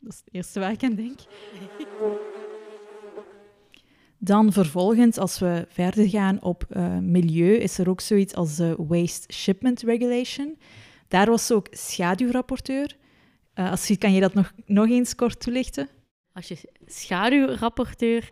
Dat 0.00 0.12
is 0.12 0.18
het 0.24 0.34
eerste 0.34 0.60
waar 0.60 0.72
ik 0.72 0.82
aan 0.82 0.94
denk. 0.94 1.18
Dan 4.24 4.52
vervolgens, 4.52 5.18
als 5.18 5.38
we 5.38 5.66
verder 5.68 6.08
gaan 6.08 6.42
op 6.42 6.66
uh, 6.70 6.98
milieu, 6.98 7.54
is 7.54 7.78
er 7.78 7.88
ook 7.88 8.00
zoiets 8.00 8.34
als 8.34 8.56
de 8.56 8.74
Waste 8.78 9.32
Shipment 9.32 9.82
Regulation. 9.82 10.58
Daar 11.08 11.26
was 11.26 11.46
ze 11.46 11.54
ook 11.54 11.66
schaduwrapporteur. 11.70 12.96
Uh, 13.54 13.70
Astrid, 13.70 13.98
kan 13.98 14.12
je 14.12 14.20
dat 14.20 14.34
nog, 14.34 14.52
nog 14.66 14.88
eens 14.88 15.14
kort 15.14 15.40
toelichten? 15.40 15.88
Als 16.32 16.48
je 16.48 16.56
schaduwrapporteur 16.86 18.28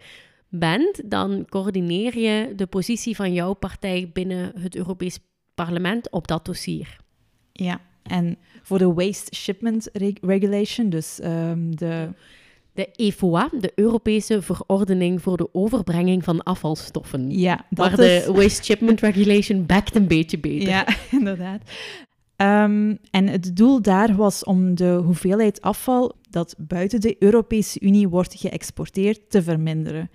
bent, 0.49 1.11
dan 1.11 1.47
coördineer 1.49 2.19
je 2.19 2.53
de 2.57 2.67
positie 2.67 3.17
van 3.17 3.33
jouw 3.33 3.53
partij 3.53 4.11
binnen 4.13 4.53
het 4.59 4.77
Europees 4.77 5.19
Parlement 5.55 6.11
op 6.11 6.29
dat 6.29 6.45
dossier. 6.45 6.97
Ja, 7.53 7.81
en 8.03 8.39
voor 8.63 8.79
de 8.79 8.93
Waste 8.93 9.35
Shipment 9.35 9.89
Regulation, 10.21 10.89
dus 10.91 11.21
um, 11.25 11.77
de 11.77 12.09
de 12.75 12.89
EFOA, 12.97 13.51
de 13.61 13.73
Europese 13.75 14.43
Verordening 14.43 15.23
voor 15.23 15.37
de 15.37 15.49
Overbrenging 15.53 16.25
van 16.25 16.43
Afvalstoffen. 16.43 17.31
Ja, 17.31 17.67
dat 17.71 17.91
maar 17.91 18.01
is... 18.01 18.25
de 18.25 18.33
Waste 18.33 18.65
Shipment 18.65 19.01
Regulation 19.01 19.67
bakt 19.67 19.97
een 19.97 20.07
beetje 20.07 20.39
beter. 20.39 20.69
Ja, 20.69 20.87
inderdaad. 21.19 21.63
Um, 22.37 22.99
en 23.11 23.29
het 23.29 23.57
doel 23.57 23.83
daar 23.83 24.17
was 24.17 24.45
om 24.45 24.75
de 24.75 25.01
hoeveelheid 25.05 25.61
afval 25.61 26.13
dat 26.31 26.55
buiten 26.59 27.01
de 27.01 27.17
Europese 27.19 27.81
Unie 27.81 28.09
wordt 28.09 28.35
geëxporteerd 28.35 29.31
te 29.31 29.43
verminderen. 29.43 30.11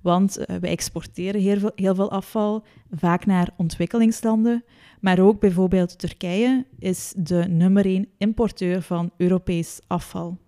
Want 0.00 0.38
uh, 0.38 0.56
we 0.56 0.68
exporteren 0.68 1.40
heel 1.40 1.58
veel, 1.58 1.72
heel 1.74 1.94
veel 1.94 2.10
afval, 2.10 2.64
vaak 2.90 3.26
naar 3.26 3.50
ontwikkelingslanden. 3.56 4.64
Maar 5.00 5.18
ook 5.18 5.40
bijvoorbeeld 5.40 5.98
Turkije 5.98 6.66
is 6.78 7.12
de 7.16 7.44
nummer 7.48 7.86
één 7.86 8.08
importeur 8.18 8.82
van 8.82 9.10
Europees 9.16 9.78
afval. 9.86 10.38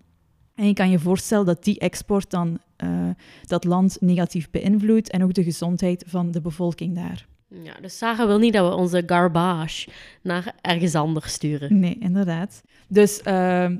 En 0.59 0.67
je 0.67 0.73
kan 0.73 0.89
je 0.89 0.99
voorstellen 0.99 1.45
dat 1.45 1.63
die 1.63 1.79
export 1.79 2.29
dan 2.29 2.59
uh, 2.83 3.09
dat 3.45 3.63
land 3.63 3.97
negatief 3.99 4.49
beïnvloedt 4.49 5.09
en 5.09 5.23
ook 5.23 5.33
de 5.33 5.43
gezondheid 5.43 6.03
van 6.07 6.31
de 6.31 6.41
bevolking 6.41 6.95
daar. 6.95 7.27
Ja, 7.47 7.73
dus 7.81 7.97
Sarah 7.97 8.25
wil 8.25 8.37
niet 8.37 8.53
dat 8.53 8.69
we 8.69 8.75
onze 8.75 9.03
garbage 9.05 9.89
naar 10.21 10.55
ergens 10.61 10.95
anders 10.95 11.33
sturen. 11.33 11.79
Nee, 11.79 11.97
inderdaad. 11.99 12.61
Dus 12.87 13.17
uh, 13.19 13.23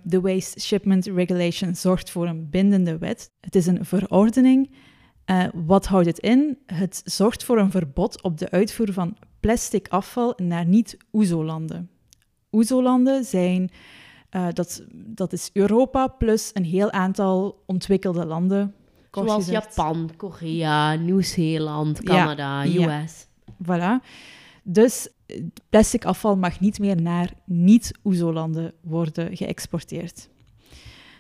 de 0.04 0.22
Waste 0.22 0.60
Shipment 0.60 1.06
Regulation 1.06 1.76
zorgt 1.76 2.10
voor 2.10 2.28
een 2.28 2.50
bindende 2.50 2.98
wet. 2.98 3.32
Het 3.42 3.56
is 3.56 3.66
een 3.66 3.86
verordening. 3.86 4.72
Uh, 5.26 5.44
wat 5.54 5.86
houdt 5.86 6.08
het 6.08 6.20
in? 6.20 6.58
Het 6.66 7.02
zorgt 7.06 7.44
voor 7.44 7.58
een 7.58 7.72
verbod 7.72 8.24
op 8.24 8.38
de 8.38 8.52
uitvoer 8.52 8.94
van 8.94 9.18
plastic 9.40 9.88
afval 9.88 10.34
naar 10.38 10.66
niet-OESO-landen. 10.66 11.90
OESO-landen 12.52 13.24
zijn 13.24 13.72
uh, 14.32 14.48
dat, 14.54 14.84
dat 14.92 15.34
is 15.34 15.50
Europa 15.54 16.08
plus 16.08 16.52
een 16.54 16.66
heel 16.66 16.92
aantal 16.92 17.64
ontwikkelde 17.66 18.26
landen. 18.26 18.74
Zoals 19.12 19.48
Japan, 19.48 20.12
Korea, 20.18 20.94
Nieuw-Zeeland, 20.96 22.04
Canada, 22.04 22.64
ja, 22.64 23.02
US. 23.04 23.28
Voilà. 23.64 24.06
Dus 24.64 25.10
plastic 25.70 26.06
afval 26.06 26.38
mag 26.38 26.60
niet 26.60 26.80
meer 26.80 27.02
naar 27.02 27.34
niet-OESO-landen 27.46 28.74
worden 28.82 29.38
geëxporteerd. 29.38 30.30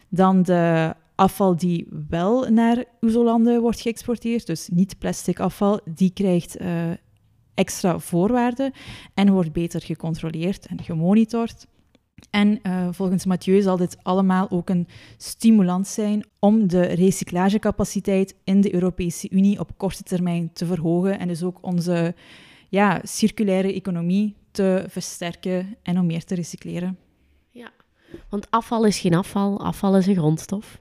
Dan 0.09 0.41
de 0.41 0.95
afval 1.15 1.55
die 1.55 1.87
wel 2.09 2.49
naar 2.49 2.83
OESO-landen 3.01 3.61
wordt 3.61 3.81
geëxporteerd, 3.81 4.45
dus 4.45 4.67
niet 4.67 4.97
plastic 4.97 5.39
afval, 5.39 5.79
die 5.85 6.11
krijgt 6.13 6.61
uh, 6.61 6.91
extra 7.53 7.99
voorwaarden 7.99 8.71
en 9.13 9.31
wordt 9.31 9.51
beter 9.51 9.81
gecontroleerd 9.81 10.65
en 10.65 10.83
gemonitord. 10.83 11.67
En 12.29 12.59
uh, 12.63 12.88
volgens 12.91 13.25
Mathieu 13.25 13.61
zal 13.61 13.77
dit 13.77 13.97
allemaal 14.01 14.49
ook 14.49 14.69
een 14.69 14.88
stimulans 15.17 15.93
zijn 15.93 16.25
om 16.39 16.67
de 16.67 16.81
recyclagecapaciteit 16.81 18.35
in 18.43 18.61
de 18.61 18.73
Europese 18.73 19.29
Unie 19.29 19.59
op 19.59 19.71
korte 19.77 20.03
termijn 20.03 20.53
te 20.53 20.65
verhogen 20.65 21.19
en 21.19 21.27
dus 21.27 21.43
ook 21.43 21.57
onze 21.61 22.15
ja, 22.69 22.99
circulaire 23.03 23.73
economie 23.73 24.35
te 24.51 24.85
versterken 24.88 25.75
en 25.83 25.99
om 25.99 26.05
meer 26.05 26.23
te 26.23 26.35
recycleren. 26.35 26.97
Ja, 27.49 27.71
want 28.29 28.51
afval 28.51 28.85
is 28.85 28.99
geen 28.99 29.13
afval, 29.13 29.59
afval 29.59 29.97
is 29.97 30.07
een 30.07 30.15
grondstof. 30.15 30.79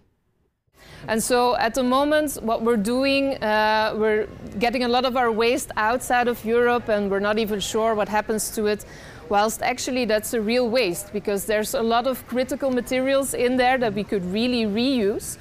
And 1.06 1.22
so 1.22 1.54
at 1.54 1.74
the 1.74 1.82
moment, 1.82 2.38
what 2.42 2.62
we're 2.62 2.82
doing, 2.82 3.42
uh, 3.42 3.94
we're 3.98 4.26
getting 4.58 4.84
a 4.84 4.88
lot 4.88 5.04
of 5.04 5.16
our 5.16 5.36
waste 5.36 5.70
outside 5.74 6.28
of 6.28 6.44
Europe 6.44 6.88
and 6.88 7.08
we're 7.10 7.20
not 7.20 7.36
even 7.36 7.62
sure 7.62 7.94
what 7.94 8.08
happens 8.08 8.50
to 8.50 8.66
it 8.66 8.84
whilst 9.30 9.62
actually 9.62 10.04
that's 10.06 10.34
a 10.34 10.40
real 10.40 10.68
waste 10.68 11.12
because 11.12 11.44
there's 11.44 11.74
a 11.74 11.82
lot 11.82 12.06
of 12.06 12.26
critical 12.26 12.70
materials 12.70 13.34
in 13.34 13.56
there 13.56 13.78
that 13.78 13.94
we 13.94 14.04
could 14.04 14.24
really 14.32 14.64
reuse. 14.66 15.38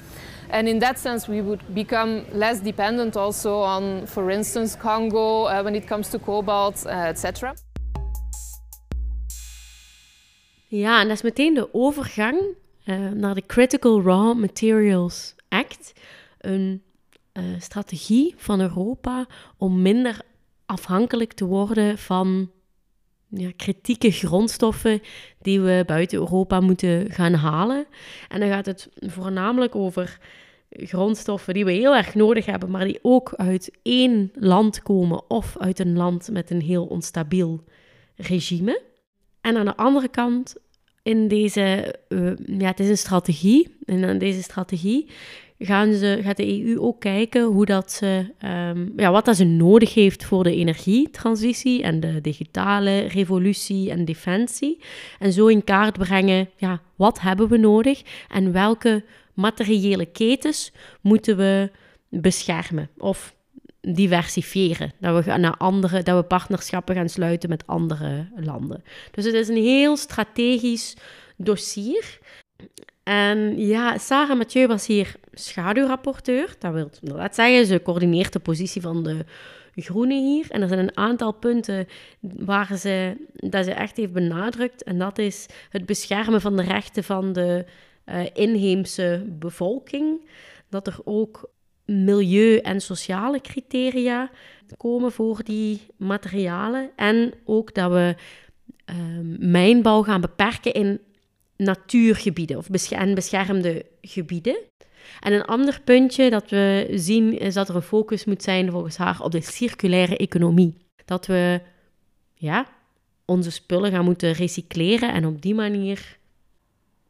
And 0.50 0.66
in 0.66 0.78
that 0.78 0.98
sense, 0.98 1.28
we 1.28 1.42
would 1.42 1.62
become 1.74 2.24
less 2.32 2.60
dependent 2.60 3.16
also 3.16 3.60
on, 3.60 4.06
for 4.06 4.30
instance, 4.30 4.76
Congo 4.76 5.44
uh, 5.44 5.62
when 5.62 5.74
it 5.74 5.86
comes 5.86 6.08
to 6.08 6.18
cobalt, 6.18 6.86
uh, 6.86 7.08
etc. 7.08 7.54
Ja, 10.68 11.00
en 11.00 11.08
dat 11.08 11.16
is 11.16 11.22
meteen 11.22 11.54
de 11.54 11.74
overgang 11.74 12.40
uh, 12.84 13.08
naar 13.10 13.34
de 13.34 13.46
Critical 13.46 14.02
Raw 14.02 14.38
Materials 14.38 15.34
Act. 15.48 15.92
Een 16.38 16.82
uh, 17.32 17.44
strategie 17.58 18.34
van 18.36 18.60
Europa 18.60 19.26
om 19.56 19.82
minder 19.82 20.20
afhankelijk 20.66 21.32
te 21.32 21.44
worden 21.44 21.98
van 21.98 22.50
ja, 23.28 23.50
kritieke 23.56 24.10
grondstoffen 24.10 25.02
die 25.42 25.60
we 25.60 25.82
buiten 25.86 26.18
Europa 26.18 26.60
moeten 26.60 27.10
gaan 27.10 27.34
halen. 27.34 27.86
En 28.28 28.40
dan 28.40 28.48
gaat 28.48 28.66
het 28.66 28.88
voornamelijk 29.00 29.74
over 29.74 30.18
grondstoffen 30.70 31.54
die 31.54 31.64
we 31.64 31.72
heel 31.72 31.96
erg 31.96 32.14
nodig 32.14 32.46
hebben, 32.46 32.70
maar 32.70 32.84
die 32.84 32.98
ook 33.02 33.34
uit 33.36 33.78
één 33.82 34.30
land 34.34 34.82
komen 34.82 35.30
of 35.30 35.56
uit 35.58 35.78
een 35.78 35.96
land 35.96 36.28
met 36.32 36.50
een 36.50 36.62
heel 36.62 36.84
onstabiel 36.84 37.64
regime. 38.16 38.82
En 39.40 39.56
aan 39.56 39.64
de 39.64 39.76
andere 39.76 40.08
kant, 40.08 40.56
in 41.02 41.28
deze, 41.28 41.94
uh, 42.08 42.32
ja, 42.46 42.66
het 42.66 42.80
is 42.80 42.88
een 42.88 42.98
strategie, 42.98 43.76
en 43.84 44.04
aan 44.04 44.18
deze 44.18 44.42
strategie 44.42 45.10
gaan 45.58 45.92
ze, 45.92 46.20
gaat 46.22 46.36
de 46.36 46.64
EU 46.64 46.78
ook 46.80 47.00
kijken 47.00 47.44
hoe 47.44 47.66
dat 47.66 47.92
ze, 47.92 48.34
um, 48.44 48.92
ja, 48.96 49.10
wat 49.10 49.24
dat 49.24 49.36
ze 49.36 49.44
nodig 49.44 49.94
heeft 49.94 50.24
voor 50.24 50.44
de 50.44 50.54
energietransitie 50.54 51.82
en 51.82 52.00
de 52.00 52.20
digitale 52.20 53.00
revolutie 53.00 53.90
en 53.90 54.04
defensie. 54.04 54.82
En 55.18 55.32
zo 55.32 55.46
in 55.46 55.64
kaart 55.64 55.98
brengen, 55.98 56.48
ja, 56.56 56.80
wat 56.96 57.20
hebben 57.20 57.48
we 57.48 57.56
nodig 57.56 58.02
en 58.28 58.52
welke 58.52 59.04
materiële 59.34 60.06
ketens 60.06 60.72
moeten 61.00 61.36
we 61.36 61.70
beschermen 62.08 62.90
of 62.98 63.36
diversifiëren. 63.80 64.92
Dat 65.00 65.24
we, 65.24 65.36
naar 65.36 65.56
andere, 65.56 66.02
dat 66.02 66.16
we 66.16 66.22
partnerschappen 66.22 66.94
gaan 66.94 67.08
sluiten 67.08 67.48
met 67.48 67.66
andere 67.66 68.28
landen. 68.36 68.82
Dus 69.10 69.24
het 69.24 69.34
is 69.34 69.48
een 69.48 69.62
heel 69.62 69.96
strategisch 69.96 70.96
dossier. 71.36 72.18
En 73.08 73.58
ja, 73.58 73.98
Sarah 73.98 74.36
Mathieu 74.36 74.66
was 74.66 74.86
hier 74.86 75.14
schaduwrapporteur. 75.32 76.54
Dat 76.58 76.72
wil 76.72 76.90
zeggen, 77.30 77.66
ze 77.66 77.82
coördineert 77.82 78.32
de 78.32 78.38
positie 78.38 78.82
van 78.82 79.02
de 79.02 79.24
Groenen 79.74 80.24
hier. 80.24 80.46
En 80.50 80.62
er 80.62 80.68
zijn 80.68 80.80
een 80.80 80.96
aantal 80.96 81.32
punten 81.32 81.86
waar 82.20 82.76
ze, 82.76 83.16
dat 83.32 83.64
ze 83.64 83.72
echt 83.72 83.96
heeft 83.96 84.12
benadrukt. 84.12 84.82
En 84.82 84.98
dat 84.98 85.18
is 85.18 85.46
het 85.70 85.86
beschermen 85.86 86.40
van 86.40 86.56
de 86.56 86.62
rechten 86.62 87.04
van 87.04 87.32
de 87.32 87.64
uh, 88.06 88.20
inheemse 88.32 89.24
bevolking. 89.28 90.28
Dat 90.68 90.86
er 90.86 90.98
ook 91.04 91.50
milieu- 91.84 92.58
en 92.58 92.80
sociale 92.80 93.40
criteria 93.40 94.30
komen 94.76 95.12
voor 95.12 95.44
die 95.44 95.80
materialen. 95.96 96.90
En 96.96 97.32
ook 97.44 97.74
dat 97.74 97.90
we 97.90 98.14
uh, 98.90 98.96
mijnbouw 99.38 100.02
gaan 100.02 100.20
beperken 100.20 100.72
in 100.72 101.00
natuurgebieden 101.58 102.56
of 102.56 102.68
beschermde 103.14 103.86
gebieden. 104.00 104.58
En 105.20 105.32
een 105.32 105.44
ander 105.44 105.80
puntje 105.84 106.30
dat 106.30 106.50
we 106.50 106.88
zien 106.94 107.38
is 107.38 107.54
dat 107.54 107.68
er 107.68 107.74
een 107.74 107.82
focus 107.82 108.24
moet 108.24 108.42
zijn 108.42 108.70
volgens 108.70 108.96
haar 108.96 109.20
op 109.20 109.30
de 109.32 109.40
circulaire 109.40 110.16
economie. 110.16 110.76
Dat 111.04 111.26
we 111.26 111.60
ja, 112.34 112.66
onze 113.24 113.50
spullen 113.50 113.90
gaan 113.90 114.04
moeten 114.04 114.32
recycleren 114.32 115.12
en 115.12 115.26
op 115.26 115.42
die 115.42 115.54
manier 115.54 116.18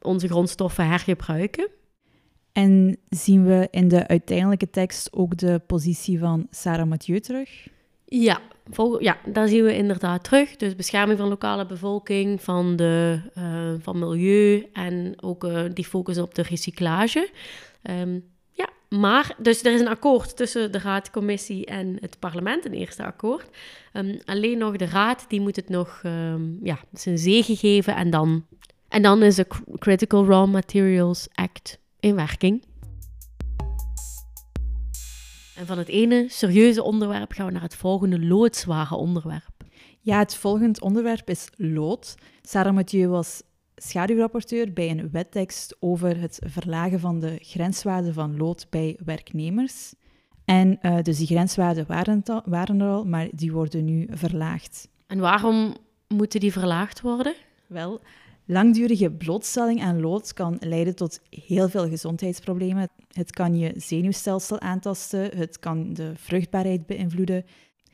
onze 0.01 0.27
grondstoffen 0.27 0.87
hergebruiken. 0.87 1.69
En 2.51 2.97
zien 3.09 3.45
we 3.45 3.67
in 3.71 3.87
de 3.87 4.07
uiteindelijke 4.07 4.69
tekst 4.69 5.13
ook 5.13 5.37
de 5.37 5.61
positie 5.67 6.19
van 6.19 6.47
Sarah 6.49 6.87
Mathieu 6.87 7.19
terug? 7.19 7.67
Ja, 8.11 8.41
ja, 8.99 9.17
daar 9.25 9.47
zien 9.47 9.63
we 9.63 9.75
inderdaad 9.75 10.23
terug. 10.23 10.55
Dus 10.55 10.75
bescherming 10.75 11.19
van 11.19 11.27
lokale 11.27 11.65
bevolking, 11.65 12.41
van, 12.41 12.75
de, 12.75 13.19
uh, 13.37 13.73
van 13.79 13.99
milieu 13.99 14.69
en 14.73 15.13
ook 15.21 15.43
uh, 15.43 15.61
die 15.73 15.85
focus 15.85 16.17
op 16.17 16.35
de 16.35 16.41
recyclage. 16.41 17.29
Um, 17.83 18.23
ja, 18.51 18.69
maar 18.89 19.35
dus 19.37 19.63
er 19.63 19.73
is 19.73 19.79
een 19.79 19.87
akkoord 19.87 20.37
tussen 20.37 20.71
de 20.71 20.79
Raad, 20.79 21.11
Commissie 21.11 21.65
en 21.65 21.97
het 22.01 22.19
parlement, 22.19 22.65
een 22.65 22.73
eerste 22.73 23.05
akkoord. 23.05 23.47
Um, 23.93 24.19
alleen 24.25 24.57
nog 24.57 24.75
de 24.75 24.85
Raad, 24.85 25.25
die 25.27 25.41
moet 25.41 25.55
het 25.55 25.69
nog 25.69 26.01
um, 26.05 26.59
ja, 26.63 26.79
zijn 26.93 27.17
zegen 27.17 27.55
geven 27.55 27.95
en 27.95 28.09
dan, 28.09 28.45
en 28.87 29.01
dan 29.01 29.23
is 29.23 29.35
de 29.35 29.47
Critical 29.77 30.25
Raw 30.25 30.51
Materials 30.51 31.27
Act 31.33 31.79
in 31.99 32.15
werking. 32.15 32.63
En 35.59 35.65
van 35.65 35.77
het 35.77 35.87
ene 35.87 36.25
serieuze 36.27 36.83
onderwerp 36.83 37.31
gaan 37.31 37.45
we 37.45 37.51
naar 37.51 37.61
het 37.61 37.75
volgende 37.75 38.19
loodzware 38.25 38.95
onderwerp. 38.95 39.63
Ja, 39.99 40.19
het 40.19 40.35
volgende 40.35 40.79
onderwerp 40.79 41.29
is 41.29 41.47
lood. 41.55 42.15
Sarah 42.41 42.73
Mathieu 42.73 43.07
was 43.07 43.43
schaduwrapporteur 43.75 44.73
bij 44.73 44.89
een 44.89 45.11
wettekst 45.11 45.75
over 45.79 46.19
het 46.19 46.39
verlagen 46.45 46.99
van 46.99 47.19
de 47.19 47.37
grenswaarden 47.41 48.13
van 48.13 48.37
lood 48.37 48.67
bij 48.69 48.99
werknemers. 49.05 49.93
En 50.45 50.79
uh, 50.81 51.01
dus 51.01 51.17
die 51.17 51.27
grenswaarden 51.27 51.85
waren, 51.87 52.23
waren 52.45 52.79
er 52.81 52.89
al, 52.89 53.05
maar 53.05 53.27
die 53.31 53.51
worden 53.51 53.85
nu 53.85 54.07
verlaagd. 54.11 54.89
En 55.07 55.19
waarom 55.19 55.75
moeten 56.07 56.39
die 56.39 56.51
verlaagd 56.51 57.01
worden? 57.01 57.33
Wel, 57.67 58.01
Langdurige 58.51 59.11
blootstelling 59.11 59.81
aan 59.81 59.99
lood 60.01 60.33
kan 60.33 60.57
leiden 60.59 60.95
tot 60.95 61.21
heel 61.29 61.69
veel 61.69 61.89
gezondheidsproblemen. 61.89 62.89
Het 63.09 63.31
kan 63.31 63.55
je 63.55 63.73
zenuwstelsel 63.75 64.59
aantasten, 64.59 65.37
het 65.37 65.59
kan 65.59 65.93
de 65.93 66.11
vruchtbaarheid 66.15 66.85
beïnvloeden. 66.85 67.45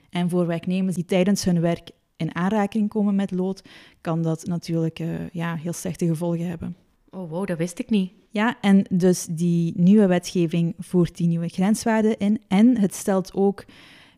En 0.09 0.29
voor 0.29 0.47
werknemers 0.47 0.95
die 0.95 1.05
tijdens 1.05 1.43
hun 1.43 1.61
werk 1.61 1.89
in 2.17 2.35
aanraking 2.35 2.89
komen 2.89 3.15
met 3.15 3.31
lood, 3.31 3.61
kan 4.01 4.21
dat 4.21 4.45
natuurlijk 4.45 4.99
uh, 4.99 5.29
ja, 5.31 5.55
heel 5.55 5.73
slechte 5.73 6.05
gevolgen 6.05 6.47
hebben. 6.47 6.75
Oh 7.09 7.29
wow, 7.29 7.47
dat 7.47 7.57
wist 7.57 7.79
ik 7.79 7.89
niet. 7.89 8.11
Ja, 8.29 8.57
en 8.61 8.85
dus 8.89 9.25
die 9.29 9.73
nieuwe 9.75 10.07
wetgeving 10.07 10.73
voert 10.79 11.17
die 11.17 11.27
nieuwe 11.27 11.47
grenswaarden 11.47 12.17
in. 12.17 12.41
En 12.47 12.77
het 12.77 12.95
stelt 12.95 13.33
ook 13.33 13.65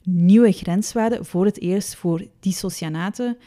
nieuwe 0.03 0.51
grenswaarden 0.51 1.25
voor 1.25 1.45
het 1.45 1.61
eerst 1.61 1.95
voor 1.95 2.27
dissocianaten. 2.39 3.37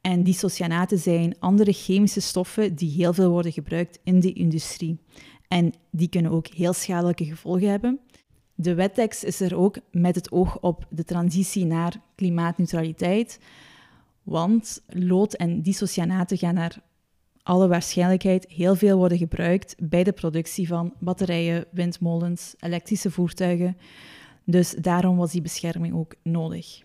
En 0.00 0.22
dissocianaten 0.22 0.98
zijn 0.98 1.38
andere 1.38 1.72
chemische 1.72 2.20
stoffen 2.20 2.74
die 2.74 2.90
heel 2.90 3.12
veel 3.12 3.30
worden 3.30 3.52
gebruikt 3.52 3.98
in 4.04 4.20
de 4.20 4.32
industrie. 4.32 4.98
En 5.48 5.74
die 5.90 6.08
kunnen 6.08 6.30
ook 6.30 6.46
heel 6.46 6.72
schadelijke 6.72 7.24
gevolgen 7.24 7.70
hebben. 7.70 8.00
De 8.54 8.74
wettekst 8.74 9.22
is 9.24 9.40
er 9.40 9.56
ook 9.56 9.76
met 9.90 10.14
het 10.14 10.32
oog 10.32 10.60
op 10.60 10.86
de 10.90 11.04
transitie 11.04 11.64
naar 11.64 12.00
klimaatneutraliteit. 12.14 13.40
Want 14.22 14.82
lood 14.86 15.34
en 15.34 15.62
dissocianaten 15.62 16.38
gaan 16.38 16.54
naar 16.54 16.82
alle 17.42 17.68
waarschijnlijkheid 17.68 18.46
heel 18.48 18.74
veel 18.74 18.96
worden 18.96 19.18
gebruikt 19.18 19.74
bij 19.78 20.04
de 20.04 20.12
productie 20.12 20.66
van 20.66 20.94
batterijen, 20.98 21.66
windmolens, 21.70 22.54
elektrische 22.58 23.10
voertuigen. 23.10 23.78
Dus 24.44 24.70
daarom 24.70 25.16
was 25.16 25.32
die 25.32 25.42
bescherming 25.42 25.94
ook 25.94 26.14
nodig. 26.22 26.82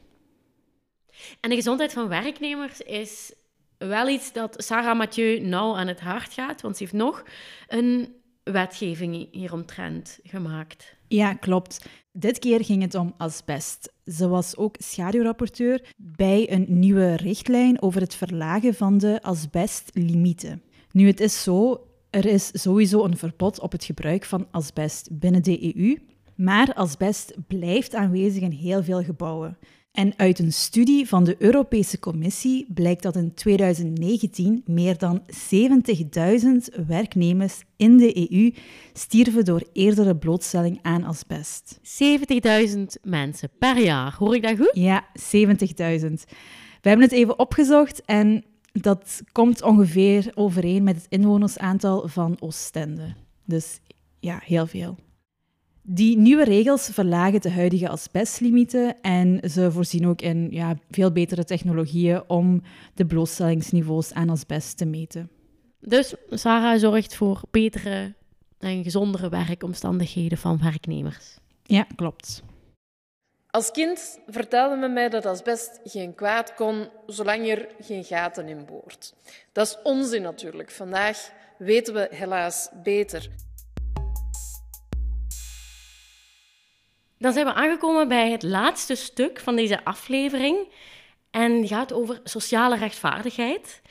En 1.40 1.50
de 1.50 1.56
gezondheid 1.56 1.94
van 1.94 2.08
werknemers 2.08 2.82
is 2.82 3.34
wel 3.78 4.08
iets 4.08 4.34
dat 4.34 4.56
Sarah 4.58 4.98
Mathieu 4.98 5.40
nauw 5.40 5.76
aan 5.76 5.88
het 5.88 6.00
hart 6.00 6.34
gaat, 6.34 6.62
want 6.62 6.78
ze 6.78 6.84
heeft 6.84 6.96
nog 6.96 7.24
een 7.68 8.16
wetgeving 8.44 9.28
hieromtrent 9.32 10.20
gemaakt. 10.24 10.96
Ja, 11.08 11.34
klopt. 11.34 11.86
Dit 12.12 12.40
keer 12.40 12.66
ging 12.66 12.82
het 12.82 12.96
om 12.96 13.14
asbest. 13.18 13.94
Ze 14.06 14.28
was 14.28 14.58
ook 14.58 14.76
schaduwrapporteur 14.80 15.94
bij 15.98 16.52
een 16.52 16.66
nieuwe 16.68 17.16
richtlijn 17.16 17.82
over 17.82 18.02
het 18.02 18.16
verlagen 18.16 18.74
van 18.74 18.98
de 18.98 19.22
asbestlimieten. 19.22 20.62
Nu, 20.92 21.08
het 21.08 21.20
is 21.20 21.44
zo, 21.44 21.88
er 22.10 22.26
is 22.26 22.50
sowieso 22.54 23.04
een 23.04 23.18
verbod 23.18 23.60
op 23.60 23.72
het 23.72 23.84
gebruik 23.84 24.26
van 24.26 24.48
asbest 24.52 25.20
binnen 25.20 25.44
de 25.44 25.76
EU, 25.76 25.98
maar 26.36 26.74
asbest 26.74 27.34
blijft 27.48 27.96
aanwezig 27.96 28.42
in 28.42 28.52
heel 28.52 28.84
veel 28.84 29.04
gebouwen. 29.04 29.58
En 29.94 30.14
uit 30.18 30.40
een 30.40 30.54
studie 30.54 31.08
van 31.08 31.24
de 31.24 31.36
Europese 31.40 32.00
Commissie 32.00 32.66
blijkt 32.74 33.04
dat 33.04 33.16
in 33.16 33.34
2019 33.34 34.64
meer 34.66 34.98
dan 34.98 35.22
70.000 36.80 36.86
werknemers 36.88 37.62
in 37.78 37.98
de 37.98 38.32
EU 38.32 38.54
stierven 38.94 39.46
door 39.46 39.64
eerdere 39.74 40.16
blootstelling 40.16 40.80
aan 40.82 41.04
asbest. 41.04 41.80
70.000 42.76 42.84
mensen 43.04 43.50
per 43.60 43.78
jaar, 43.78 44.16
hoor 44.18 44.36
ik 44.36 44.42
dat 44.42 44.58
goed? 44.58 44.72
Ja, 44.74 45.06
70.000. 45.08 45.14
We 46.82 46.90
hebben 46.90 47.06
het 47.06 47.12
even 47.12 47.40
opgezocht 47.40 48.06
en 48.06 48.44
dat 48.72 49.22
komt 49.32 49.62
ongeveer 49.62 50.32
overeen 50.34 50.84
met 50.84 50.96
het 50.96 51.06
inwonersaantal 51.10 52.08
van 52.08 52.38
Oostende. 52.40 53.14
Dus 53.46 53.80
ja, 54.20 54.40
heel 54.44 54.68
veel. 54.68 54.98
Die 55.86 56.18
nieuwe 56.18 56.44
regels 56.44 56.90
verlagen 56.92 57.42
de 57.42 57.52
huidige 57.52 57.90
asbestlimieten 57.90 59.02
en 59.02 59.50
ze 59.50 59.72
voorzien 59.72 60.08
ook 60.08 60.22
in 60.22 60.48
ja, 60.52 60.76
veel 60.92 61.12
betere 61.12 61.44
technologieën 61.44 62.24
om 62.28 62.62
de 62.94 63.06
blootstellingsniveaus 63.06 64.14
aan 64.14 64.30
asbest 64.30 64.78
te 64.78 64.86
meten. 64.86 65.30
Dus 65.80 66.16
Sarah 66.30 66.80
zorgt 66.80 67.16
voor 67.16 67.42
betere 67.52 68.14
en 68.60 68.84
gezondere 68.84 69.30
werkomstandigheden 69.30 70.38
van 70.38 70.60
werknemers. 70.62 71.38
Ja, 71.64 71.88
klopt. 71.96 72.44
Als 73.50 73.72
kind 73.72 74.20
vertelde 74.28 74.76
men 74.76 74.94
mij 74.94 75.10
dat 75.10 75.26
asbest 75.26 75.80
geen 75.84 76.16
kwaad 76.16 76.54
kon 76.54 76.88
zolang 77.06 77.48
er 77.50 77.68
geen 77.80 78.04
gaten 78.04 78.48
in 78.48 78.66
boort. 78.66 79.14
Dat 79.52 79.68
is 79.68 79.78
onzin 79.84 80.22
natuurlijk. 80.22 80.72
Vandaag 80.72 81.32
weten 81.58 81.94
we 81.94 82.08
helaas 82.12 82.70
beter. 82.84 83.30
Dan 87.24 87.34
zijn 87.34 87.46
we 87.46 87.54
aangekomen 87.54 88.08
bij 88.08 88.32
het 88.32 88.44
laatste 88.44 88.96
stuk 88.96 89.40
van 89.40 89.56
deze 89.56 89.86
aflevering. 89.86 90.58
En 91.32 91.60
die 91.60 91.68
gaat 91.68 91.94
over 91.94 92.20
sociale 92.24 92.78
rechtvaardigheid. 92.78 93.82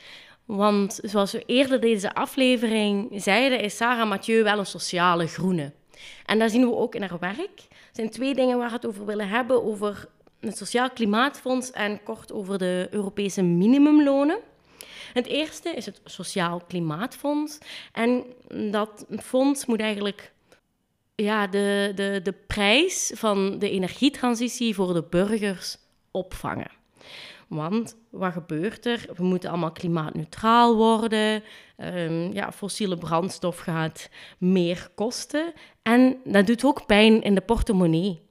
Want 0.45 0.99
zoals 1.01 1.31
we 1.31 1.43
eerder 1.45 1.79
deze 1.79 2.13
aflevering 2.13 3.09
zeiden, 3.23 3.59
is 3.59 3.75
Sarah 3.75 4.09
Mathieu 4.09 4.43
wel 4.43 4.59
een 4.59 4.65
sociale 4.65 5.27
groene. 5.27 5.71
En 6.25 6.39
daar 6.39 6.49
zien 6.49 6.67
we 6.67 6.75
ook 6.75 6.95
in 6.95 7.01
haar 7.01 7.19
werk. 7.19 7.59
Er 7.69 7.91
zijn 7.91 8.09
twee 8.09 8.35
dingen 8.35 8.57
waar 8.57 8.67
we 8.67 8.75
het 8.75 8.85
over 8.85 9.05
willen 9.05 9.29
hebben: 9.29 9.63
over 9.63 10.07
het 10.39 10.57
Sociaal 10.57 10.89
Klimaatfonds 10.89 11.71
en 11.71 12.03
kort 12.03 12.31
over 12.31 12.57
de 12.57 12.87
Europese 12.91 13.41
minimumlonen. 13.41 14.39
Het 15.13 15.27
eerste 15.27 15.69
is 15.69 15.85
het 15.85 16.01
Sociaal 16.05 16.61
Klimaatfonds. 16.67 17.57
En 17.91 18.23
dat 18.71 19.05
fonds 19.21 19.65
moet 19.65 19.79
eigenlijk 19.79 20.32
ja, 21.23 21.47
de, 21.47 21.91
de, 21.95 22.19
de 22.23 22.33
prijs 22.47 23.11
van 23.15 23.59
de 23.59 23.69
energietransitie 23.69 24.75
voor 24.75 24.93
de 24.93 25.03
burgers 25.09 25.77
opvangen. 26.11 26.71
Want 27.47 27.97
wat 28.09 28.33
gebeurt 28.33 28.85
er? 28.85 29.05
We 29.15 29.23
moeten 29.23 29.49
allemaal 29.49 29.71
klimaatneutraal 29.71 30.75
worden. 30.75 31.43
Um, 31.77 32.33
ja, 32.33 32.51
fossiele 32.51 32.97
brandstof 32.97 33.57
gaat 33.59 34.09
meer 34.37 34.87
kosten. 34.95 35.53
En 35.81 36.17
dat 36.23 36.47
doet 36.47 36.65
ook 36.65 36.85
pijn 36.85 37.21
in 37.21 37.35
de 37.35 37.41
portemonnee. 37.41 38.21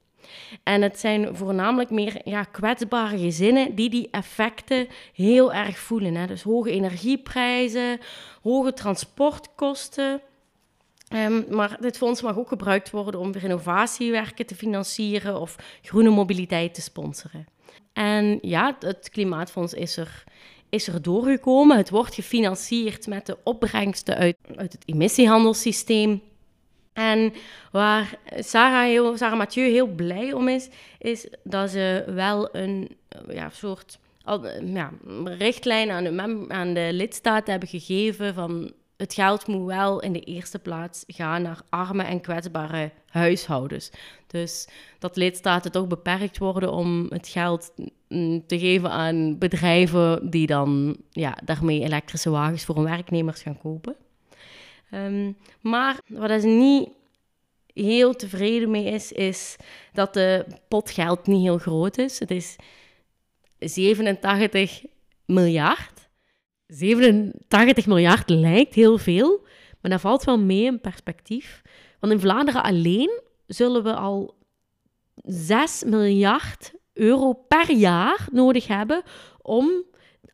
En 0.62 0.82
het 0.82 0.98
zijn 0.98 1.36
voornamelijk 1.36 1.90
meer 1.90 2.20
ja, 2.24 2.42
kwetsbare 2.42 3.18
gezinnen 3.18 3.74
die 3.74 3.90
die 3.90 4.08
effecten 4.10 4.88
heel 5.14 5.52
erg 5.52 5.78
voelen. 5.78 6.14
Hè. 6.14 6.26
Dus 6.26 6.42
hoge 6.42 6.70
energieprijzen, 6.70 7.98
hoge 8.42 8.72
transportkosten. 8.72 10.20
Um, 11.14 11.44
maar 11.48 11.76
dit 11.80 11.96
fonds 11.96 12.22
mag 12.22 12.38
ook 12.38 12.48
gebruikt 12.48 12.90
worden 12.90 13.20
om 13.20 13.32
renovatiewerken 13.32 14.46
te 14.46 14.54
financieren 14.54 15.40
of 15.40 15.56
groene 15.82 16.10
mobiliteit 16.10 16.74
te 16.74 16.80
sponsoren. 16.80 17.46
En 17.92 18.38
ja, 18.42 18.76
het 18.78 19.08
Klimaatfonds 19.10 19.74
is 19.74 19.96
er, 19.96 20.24
is 20.68 20.86
er 20.86 21.02
doorgekomen. 21.02 21.76
Het 21.76 21.90
wordt 21.90 22.14
gefinancierd 22.14 23.06
met 23.06 23.26
de 23.26 23.38
opbrengsten 23.44 24.16
uit, 24.16 24.36
uit 24.56 24.72
het 24.72 24.82
emissiehandelssysteem. 24.86 26.22
En 26.92 27.32
waar 27.70 28.18
Sarah, 28.38 28.82
heel, 28.82 29.16
Sarah 29.16 29.38
Mathieu 29.38 29.70
heel 29.70 29.86
blij 29.86 30.32
om 30.32 30.48
is, 30.48 30.68
is 30.98 31.26
dat 31.44 31.70
ze 31.70 32.04
wel 32.06 32.54
een 32.54 32.96
ja, 33.28 33.50
soort 33.50 33.98
ja, 34.64 34.92
richtlijn 35.24 35.90
aan 35.90 36.04
de, 36.04 36.44
aan 36.48 36.74
de 36.74 36.88
lidstaten 36.92 37.50
hebben 37.50 37.68
gegeven 37.68 38.34
van 38.34 38.72
het 38.96 39.14
geld 39.14 39.46
moet 39.46 39.66
wel 39.66 40.00
in 40.00 40.12
de 40.12 40.20
eerste 40.20 40.58
plaats 40.58 41.04
gaan 41.06 41.42
naar 41.42 41.60
arme 41.68 42.02
en 42.02 42.20
kwetsbare 42.20 42.90
huishoudens. 43.06 43.90
Dus 44.26 44.68
dat 44.98 45.16
lidstaten 45.16 45.72
toch 45.72 45.86
beperkt 45.86 46.38
worden 46.38 46.72
om 46.72 47.06
het 47.08 47.28
geld 47.28 47.72
mm, 48.08 48.46
te 48.46 48.58
geven 48.58 48.90
aan 48.90 49.38
bedrijven 49.38 50.30
die 50.30 50.46
dan 50.46 50.96
ja, 51.10 51.38
daarmee 51.44 51.80
elektrische 51.82 52.30
wagens 52.30 52.64
voor 52.64 52.74
hun 52.74 52.84
werknemers 52.84 53.42
gaan 53.42 53.58
kopen. 53.58 53.96
Um, 54.94 55.36
maar 55.60 56.00
wat 56.06 56.30
is 56.30 56.42
niet 56.42 56.88
heel 57.74 58.14
tevreden 58.14 58.70
mee 58.70 58.84
is, 58.84 59.12
is 59.12 59.56
dat 59.92 60.14
de 60.14 60.46
pot 60.68 60.90
geld 60.90 61.26
niet 61.26 61.42
heel 61.42 61.58
groot 61.58 61.98
is. 61.98 62.18
Het 62.18 62.30
is 62.30 62.56
87 63.58 64.84
miljard. 65.26 65.91
87 66.72 67.86
miljard 67.86 68.30
lijkt 68.30 68.74
heel 68.74 68.98
veel, 68.98 69.46
maar 69.80 69.90
dat 69.90 70.00
valt 70.00 70.24
wel 70.24 70.38
mee 70.38 70.64
in 70.64 70.80
perspectief. 70.80 71.62
Want 72.00 72.12
in 72.12 72.20
Vlaanderen 72.20 72.62
alleen 72.62 73.20
zullen 73.46 73.82
we 73.82 73.94
al 73.94 74.34
6 75.22 75.84
miljard 75.84 76.72
euro 76.92 77.32
per 77.32 77.70
jaar 77.72 78.28
nodig 78.32 78.66
hebben 78.66 79.02
om 79.42 79.84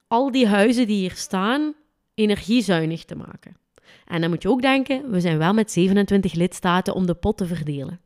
al 0.06 0.30
die 0.30 0.46
huizen 0.46 0.86
die 0.86 0.96
hier 0.96 1.16
staan 1.16 1.74
energiezuinig 2.14 3.04
te 3.04 3.14
maken. 3.14 3.56
En 4.04 4.20
dan 4.20 4.30
moet 4.30 4.42
je 4.42 4.50
ook 4.50 4.62
denken, 4.62 5.10
we 5.10 5.20
zijn 5.20 5.38
wel 5.38 5.52
met 5.52 5.72
27 5.72 6.34
lidstaten 6.34 6.94
om 6.94 7.06
de 7.06 7.14
pot 7.14 7.36
te 7.36 7.46
verdelen. 7.46 8.00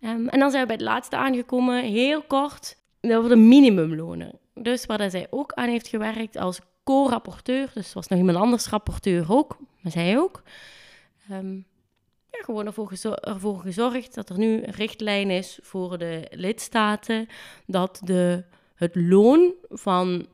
Um, 0.00 0.28
en 0.28 0.38
dan 0.38 0.50
zijn 0.50 0.62
we 0.62 0.68
bij 0.68 0.76
het 0.76 0.84
laatste 0.84 1.16
aangekomen, 1.16 1.84
heel 1.84 2.22
kort, 2.22 2.76
over 3.00 3.28
de 3.28 3.36
minimumlonen. 3.36 4.38
Dus 4.54 4.86
waar 4.86 5.10
zij 5.10 5.26
ook 5.30 5.52
aan 5.52 5.68
heeft 5.68 5.88
gewerkt 5.88 6.36
als 6.36 6.60
co-rapporteur, 6.86 7.70
dus 7.74 7.92
was 7.92 8.08
nog 8.08 8.18
iemand 8.18 8.38
anders 8.38 8.68
rapporteur 8.68 9.32
ook, 9.32 9.58
maar 9.80 9.92
zij 9.92 10.18
ook. 10.18 10.42
Um, 11.30 11.66
ja, 12.30 12.38
gewoon 12.44 12.66
ervoor, 12.66 12.92
ervoor 13.20 13.58
gezorgd 13.58 14.14
dat 14.14 14.28
er 14.28 14.38
nu 14.38 14.62
een 14.62 14.72
richtlijn 14.72 15.30
is 15.30 15.58
voor 15.62 15.98
de 15.98 16.26
lidstaten 16.30 17.26
dat 17.66 18.00
de, 18.04 18.44
het 18.74 18.94
loon 18.94 19.54
van 19.68 20.26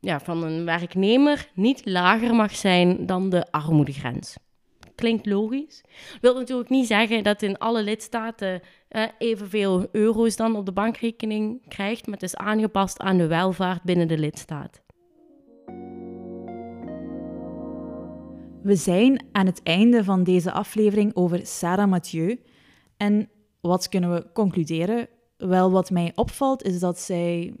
ja, 0.00 0.20
van 0.20 0.42
een 0.42 0.64
werknemer 0.64 1.48
niet 1.54 1.86
lager 1.86 2.34
mag 2.34 2.56
zijn 2.56 3.06
dan 3.06 3.30
de 3.30 3.50
armoedegrens. 3.50 4.36
Klinkt 4.94 5.26
logisch. 5.26 5.82
Wil 6.20 6.34
natuurlijk 6.34 6.68
niet 6.68 6.86
zeggen 6.86 7.24
dat 7.24 7.42
in 7.42 7.58
alle 7.58 7.82
lidstaten 7.82 8.60
eh, 8.88 9.04
evenveel 9.18 9.88
euro's 9.92 10.36
dan 10.36 10.56
op 10.56 10.66
de 10.66 10.72
bankrekening 10.72 11.68
krijgt, 11.68 12.06
maar 12.06 12.14
het 12.14 12.22
is 12.22 12.36
aangepast 12.36 12.98
aan 12.98 13.16
de 13.16 13.26
welvaart 13.26 13.82
binnen 13.82 14.08
de 14.08 14.18
lidstaat. 14.18 14.84
We 18.66 18.76
zijn 18.76 19.24
aan 19.32 19.46
het 19.46 19.62
einde 19.62 20.04
van 20.04 20.24
deze 20.24 20.52
aflevering 20.52 21.14
over 21.14 21.46
Sarah 21.46 21.90
Mathieu. 21.90 22.40
En 22.96 23.28
wat 23.60 23.88
kunnen 23.88 24.14
we 24.14 24.26
concluderen? 24.32 25.08
Wel, 25.36 25.70
wat 25.70 25.90
mij 25.90 26.12
opvalt 26.14 26.62
is 26.62 26.78
dat 26.78 27.00
zij 27.00 27.54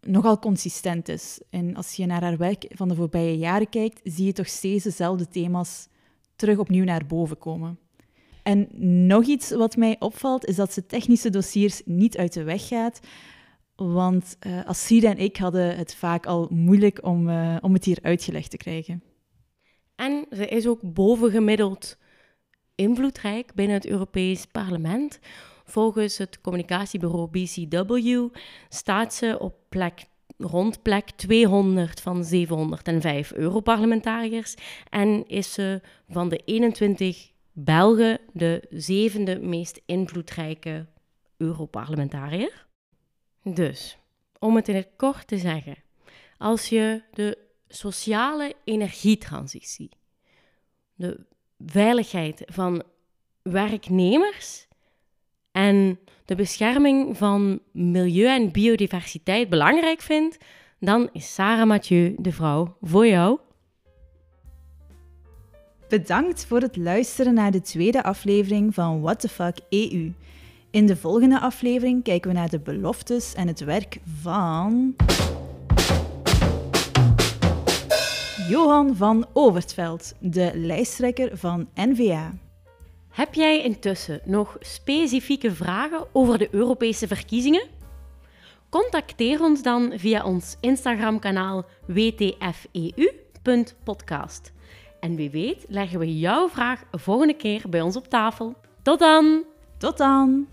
nogal 0.00 0.38
consistent 0.38 1.08
is. 1.08 1.40
En 1.50 1.76
als 1.76 1.92
je 1.92 2.06
naar 2.06 2.22
haar 2.22 2.36
werk 2.36 2.66
van 2.68 2.88
de 2.88 2.94
voorbije 2.94 3.38
jaren 3.38 3.68
kijkt, 3.68 4.00
zie 4.04 4.26
je 4.26 4.32
toch 4.32 4.46
steeds 4.46 4.84
dezelfde 4.84 5.28
thema's 5.28 5.88
terug 6.36 6.58
opnieuw 6.58 6.84
naar 6.84 7.06
boven 7.06 7.38
komen. 7.38 7.78
En 8.42 8.68
nog 9.06 9.24
iets 9.24 9.50
wat 9.50 9.76
mij 9.76 9.96
opvalt, 9.98 10.46
is 10.46 10.56
dat 10.56 10.72
ze 10.72 10.86
technische 10.86 11.30
dossiers 11.30 11.82
niet 11.84 12.16
uit 12.16 12.32
de 12.32 12.42
weg 12.42 12.68
gaat. 12.68 13.00
Want 13.76 14.36
uh, 14.46 14.64
Asida 14.64 15.10
en 15.10 15.18
ik 15.18 15.36
hadden 15.36 15.76
het 15.76 15.94
vaak 15.94 16.26
al 16.26 16.48
moeilijk 16.50 17.04
om, 17.04 17.28
uh, 17.28 17.56
om 17.60 17.72
het 17.72 17.84
hier 17.84 17.98
uitgelegd 18.02 18.50
te 18.50 18.56
krijgen. 18.56 19.11
En 20.02 20.26
ze 20.30 20.46
is 20.46 20.66
ook 20.66 20.80
bovengemiddeld 20.82 21.98
invloedrijk 22.74 23.54
binnen 23.54 23.76
het 23.76 23.86
Europees 23.86 24.46
Parlement. 24.46 25.18
Volgens 25.64 26.18
het 26.18 26.40
communicatiebureau 26.40 27.28
BCW 27.30 28.36
staat 28.68 29.14
ze 29.14 29.38
op 29.38 29.54
plek 29.68 30.04
rond 30.38 30.82
plek 30.82 31.10
200 31.10 32.00
van 32.00 32.24
705 32.24 33.32
Europarlementariërs 33.32 34.54
en 34.90 35.26
is 35.26 35.52
ze 35.52 35.80
van 36.08 36.28
de 36.28 36.36
21 36.44 37.30
Belgen 37.52 38.18
de 38.32 38.66
zevende 38.70 39.38
meest 39.38 39.80
invloedrijke 39.86 40.86
Europarlementariër. 41.36 42.66
Dus, 43.42 43.98
om 44.38 44.56
het 44.56 44.68
in 44.68 44.74
het 44.74 44.88
kort 44.96 45.26
te 45.26 45.38
zeggen, 45.38 45.76
als 46.38 46.68
je 46.68 47.02
de 47.12 47.41
sociale 47.74 48.54
energietransitie, 48.64 49.90
de 50.94 51.20
veiligheid 51.66 52.42
van 52.46 52.82
werknemers 53.42 54.66
en 55.52 55.98
de 56.24 56.34
bescherming 56.34 57.16
van 57.16 57.60
milieu 57.72 58.26
en 58.26 58.52
biodiversiteit 58.52 59.48
belangrijk 59.48 60.00
vindt, 60.00 60.38
dan 60.78 61.08
is 61.12 61.34
Sarah 61.34 61.66
Mathieu 61.66 62.14
de 62.18 62.32
vrouw 62.32 62.76
voor 62.80 63.06
jou. 63.06 63.38
Bedankt 65.88 66.46
voor 66.46 66.60
het 66.60 66.76
luisteren 66.76 67.34
naar 67.34 67.50
de 67.50 67.60
tweede 67.60 68.02
aflevering 68.02 68.74
van 68.74 69.00
What 69.00 69.20
the 69.20 69.28
Fuck 69.28 69.58
EU. 69.68 70.12
In 70.70 70.86
de 70.86 70.96
volgende 70.96 71.40
aflevering 71.40 72.02
kijken 72.02 72.30
we 72.30 72.36
naar 72.36 72.48
de 72.48 72.60
beloftes 72.60 73.34
en 73.34 73.46
het 73.46 73.60
werk 73.60 73.98
van. 74.20 74.94
Johan 78.52 78.96
van 78.96 79.26
Overtveld, 79.32 80.14
de 80.20 80.50
lijsttrekker 80.54 81.38
van 81.38 81.68
NVA. 81.74 82.32
Heb 83.08 83.34
jij 83.34 83.62
intussen 83.62 84.20
nog 84.24 84.56
specifieke 84.60 85.52
vragen 85.52 86.06
over 86.12 86.38
de 86.38 86.48
Europese 86.50 87.06
verkiezingen? 87.06 87.68
Contacteer 88.68 89.42
ons 89.42 89.62
dan 89.62 89.92
via 89.96 90.24
ons 90.24 90.56
Instagram-kanaal 90.60 91.64
wtfeu.podcast. 91.86 94.52
En 95.00 95.14
wie 95.14 95.30
weet 95.30 95.64
leggen 95.68 95.98
we 95.98 96.18
jouw 96.18 96.48
vraag 96.48 96.82
volgende 96.90 97.36
keer 97.36 97.62
bij 97.68 97.80
ons 97.80 97.96
op 97.96 98.08
tafel. 98.08 98.54
Tot 98.82 98.98
dan! 98.98 99.44
Tot 99.78 99.98
dan! 99.98 100.46